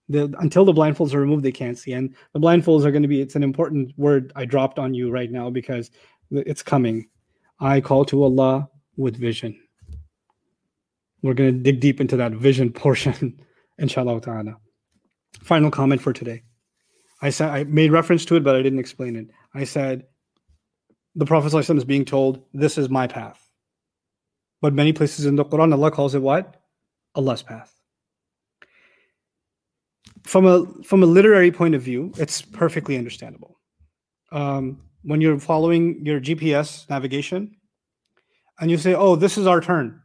[0.08, 1.94] The, until the blindfolds are removed, they can't see.
[1.94, 5.10] And the blindfolds are going to be, it's an important word I dropped on you
[5.10, 5.90] right now because
[6.30, 7.08] it's coming.
[7.60, 9.60] I call to Allah with vision.
[11.24, 13.42] We're going to dig deep into that vision portion,
[13.80, 14.58] inshallah ta'ala.
[15.42, 16.44] Final comment for today.
[17.22, 19.28] I said I made reference to it, but I didn't explain it.
[19.56, 20.06] I said
[21.16, 23.45] the Prophet is being told, This is my path.
[24.62, 26.62] But many places in the Quran, Allah calls it what?
[27.16, 27.72] Allah's path.
[30.24, 33.60] From a from a literary point of view, it's perfectly understandable.
[34.32, 37.56] Um, when you're following your GPS navigation,
[38.60, 40.02] and you say, "Oh, this is our turn,"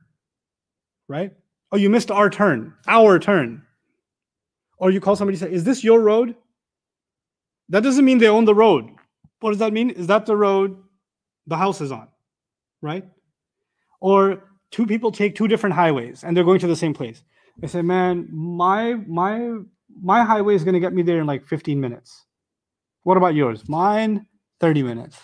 [1.08, 1.32] right?
[1.72, 3.62] Oh, you missed our turn, our turn.
[4.76, 6.36] Or you call somebody and say, "Is this your road?"
[7.70, 8.90] That doesn't mean they own the road.
[9.40, 9.90] What does that mean?
[9.90, 10.76] Is that the road
[11.46, 12.08] the house is on,
[12.82, 13.04] right?
[14.00, 17.22] Or two people take two different highways and they're going to the same place.
[17.58, 19.58] They say, "Man, my my
[20.02, 22.24] my highway is going to get me there in like 15 minutes.
[23.02, 23.68] What about yours?
[23.68, 24.26] Mine
[24.60, 25.18] 30 minutes."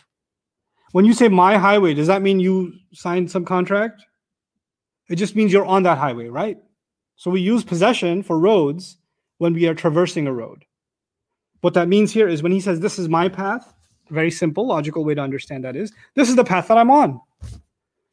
[0.93, 4.03] When you say my highway, does that mean you signed some contract?
[5.09, 6.57] It just means you're on that highway, right?
[7.17, 8.99] So we use possession for roads
[9.39, 10.65] when we are traversing a road.
[11.61, 13.75] What that means here is when he says, This is my path,
[14.11, 17.21] very simple, logical way to understand that is this is the path that I'm on.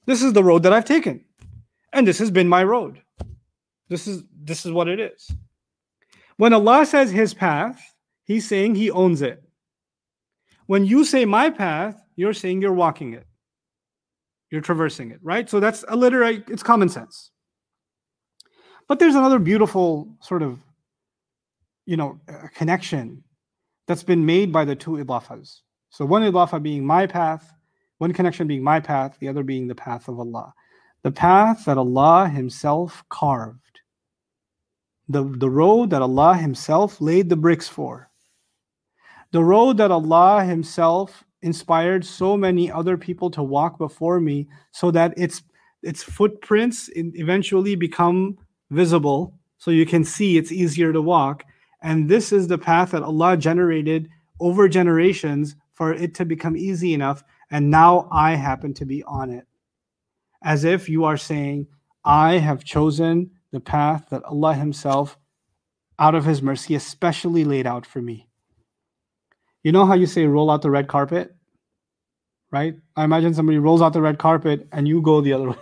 [0.06, 1.24] This is the road that I've taken.
[1.94, 3.02] And this has been my road.
[3.90, 5.30] This is this is what it is.
[6.38, 7.82] When Allah says his path,
[8.26, 9.44] he's saying he owns it.
[10.66, 13.28] When you say my path, you're saying you're walking it.
[14.50, 15.50] You're traversing it, right?
[15.50, 17.32] So that's a literary, it's common sense.
[18.88, 20.60] But there's another beautiful sort of,
[21.86, 22.20] you know,
[22.56, 23.24] connection
[23.88, 25.62] that's been made by the two idafas.
[25.90, 27.54] So one idafa being my path,
[28.04, 30.54] one connection being my path, the other being the path of Allah.
[31.04, 33.80] The path that Allah Himself carved.
[35.08, 38.10] The, the road that Allah Himself laid the bricks for.
[39.32, 44.92] The road that Allah Himself inspired so many other people to walk before me so
[44.92, 45.42] that its
[45.82, 48.38] its footprints eventually become
[48.70, 51.44] visible so you can see it's easier to walk
[51.82, 56.94] and this is the path that Allah generated over generations for it to become easy
[56.94, 57.24] enough.
[57.54, 59.46] And now I happen to be on it.
[60.44, 61.68] As if you are saying,
[62.04, 65.20] I have chosen the path that Allah Himself,
[66.00, 68.28] out of His mercy, especially laid out for me.
[69.62, 71.36] You know how you say, roll out the red carpet?
[72.52, 72.74] Right?
[72.96, 75.58] I imagine somebody rolls out the red carpet and you go the other way.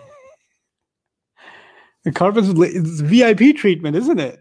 [2.06, 2.48] the carpet's
[3.02, 4.40] VIP treatment, isn't it?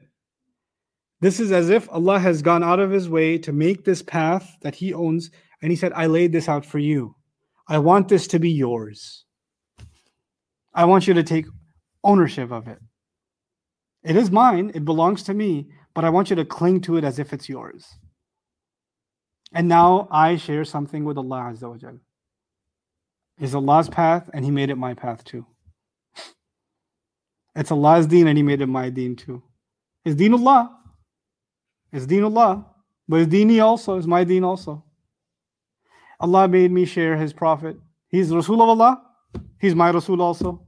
[1.21, 4.57] This is as if Allah has gone out of his way to make this path
[4.63, 7.17] that he owns, and he said, I laid this out for you.
[7.71, 9.25] I want this to be yours.
[10.75, 11.47] I want you to take
[12.03, 12.81] ownership of it.
[14.03, 17.05] It is mine, it belongs to me, but I want you to cling to it
[17.05, 17.87] as if it's yours.
[19.53, 22.01] And now I share something with Allah Azza wa Jal.
[23.39, 25.47] It's Allah's path, and He made it my path too.
[27.55, 29.43] It's Allah's deen, and He made it my deen too.
[30.05, 30.77] It's deen Allah.
[31.93, 32.67] It's deen Allah,
[33.09, 34.85] but it's deeni also, it's my deen also.
[36.21, 37.77] Allah made me share His Prophet.
[38.09, 39.03] He's Rasul of Allah,
[39.59, 40.67] He's my Rasul also.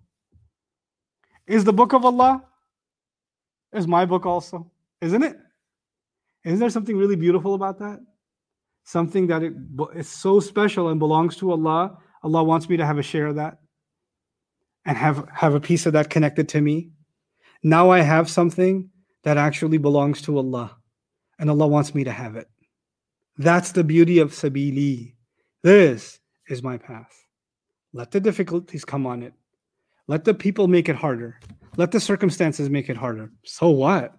[1.47, 2.45] Is the book of Allah?
[3.73, 5.37] Is my book also, isn't it?
[6.45, 8.01] Isn't there something really beautiful about that?
[8.85, 9.55] Something that it,
[9.95, 11.97] is so special and belongs to Allah.
[12.23, 13.59] Allah wants me to have a share of that
[14.85, 16.91] and have, have a piece of that connected to me.
[17.63, 18.91] Now I have something
[19.23, 20.77] that actually belongs to Allah
[21.39, 22.49] and Allah wants me to have it.
[23.39, 25.15] That's the beauty of Sabili.
[25.63, 27.13] This is my path.
[27.93, 29.33] Let the difficulties come on it.
[30.09, 31.39] Let the people make it harder.
[31.77, 33.31] Let the circumstances make it harder.
[33.45, 34.17] So what?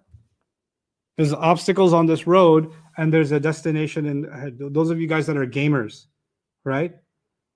[1.16, 4.06] There's obstacles on this road, and there's a destination.
[4.06, 6.06] And uh, those of you guys that are gamers,
[6.64, 6.94] right?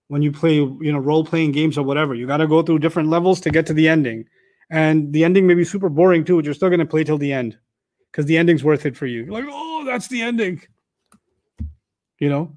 [0.09, 2.79] When you play, you know, role playing games or whatever, you got to go through
[2.79, 4.25] different levels to get to the ending.
[4.71, 7.19] And the ending may be super boring too, but you're still going to play till
[7.19, 7.59] the end
[8.13, 9.25] because the ending's worth it for you.
[9.25, 10.63] You're like, oh, that's the ending.
[12.19, 12.57] You know,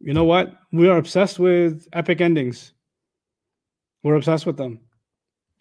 [0.00, 0.54] you know what?
[0.72, 2.72] We are obsessed with epic endings.
[4.02, 4.80] We're obsessed with them.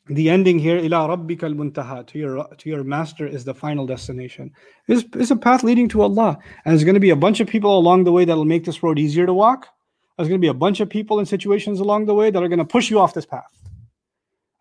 [0.08, 4.52] The ending here, ila rabbika al-muntaha, to your to your master is the final destination.
[4.88, 7.48] Is is a path leading to Allah, and there's going to be a bunch of
[7.48, 9.68] people along the way that'll make this road easier to walk.
[10.18, 12.48] There's going to be a bunch of people in situations along the way that are
[12.48, 13.54] going to push you off this path,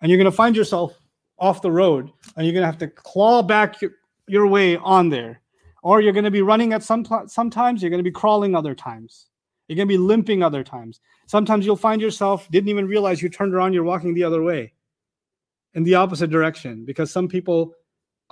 [0.02, 1.00] and you're going to find yourself
[1.38, 3.92] off the road and you're going to have to claw back your,
[4.26, 5.40] your way on there
[5.82, 8.74] or you're going to be running at some sometimes you're going to be crawling other
[8.74, 9.26] times
[9.68, 13.28] you're going to be limping other times sometimes you'll find yourself didn't even realize you
[13.28, 14.72] turned around you're walking the other way
[15.74, 17.72] in the opposite direction because some people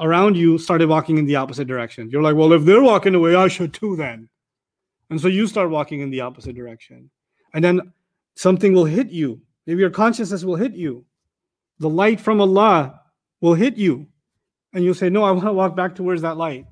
[0.01, 3.35] around you started walking in the opposite direction you're like well if they're walking away
[3.35, 4.29] i should too then
[5.11, 7.11] and so you start walking in the opposite direction
[7.55, 7.93] and then
[8.37, 9.41] Something will hit you.
[9.67, 11.05] Maybe your consciousness will hit you.
[11.79, 13.01] The light from Allah
[13.41, 14.07] will hit you.
[14.73, 16.67] And you'll say, No, I want to walk back towards that light.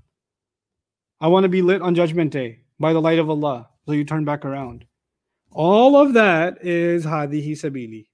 [1.21, 3.71] I want to be lit on Judgment Day by the light of Allah.
[3.86, 4.86] So you turn back around.
[5.52, 8.06] All of that is هذه سبيلي.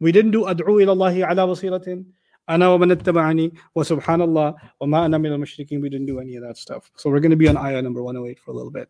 [0.00, 2.04] We didn't do أدعو إلى الله على بصيرة
[2.50, 5.80] أنا ومن اتبعني وسبحان الله وما أنا من المشركين.
[5.80, 6.90] We didn't do any of that stuff.
[6.96, 8.88] So we're going to be on ayah number 108 for a little bit.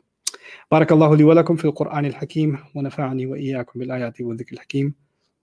[0.70, 4.94] بارك الله لي ولكم في القرآن الحكيم ونفعني وإياكم بالآيات والذكر الحكيم.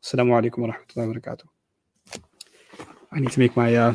[0.04, 1.46] السلام عليكم ورحمة الله وبركاته.
[3.14, 3.94] I need to make my uh,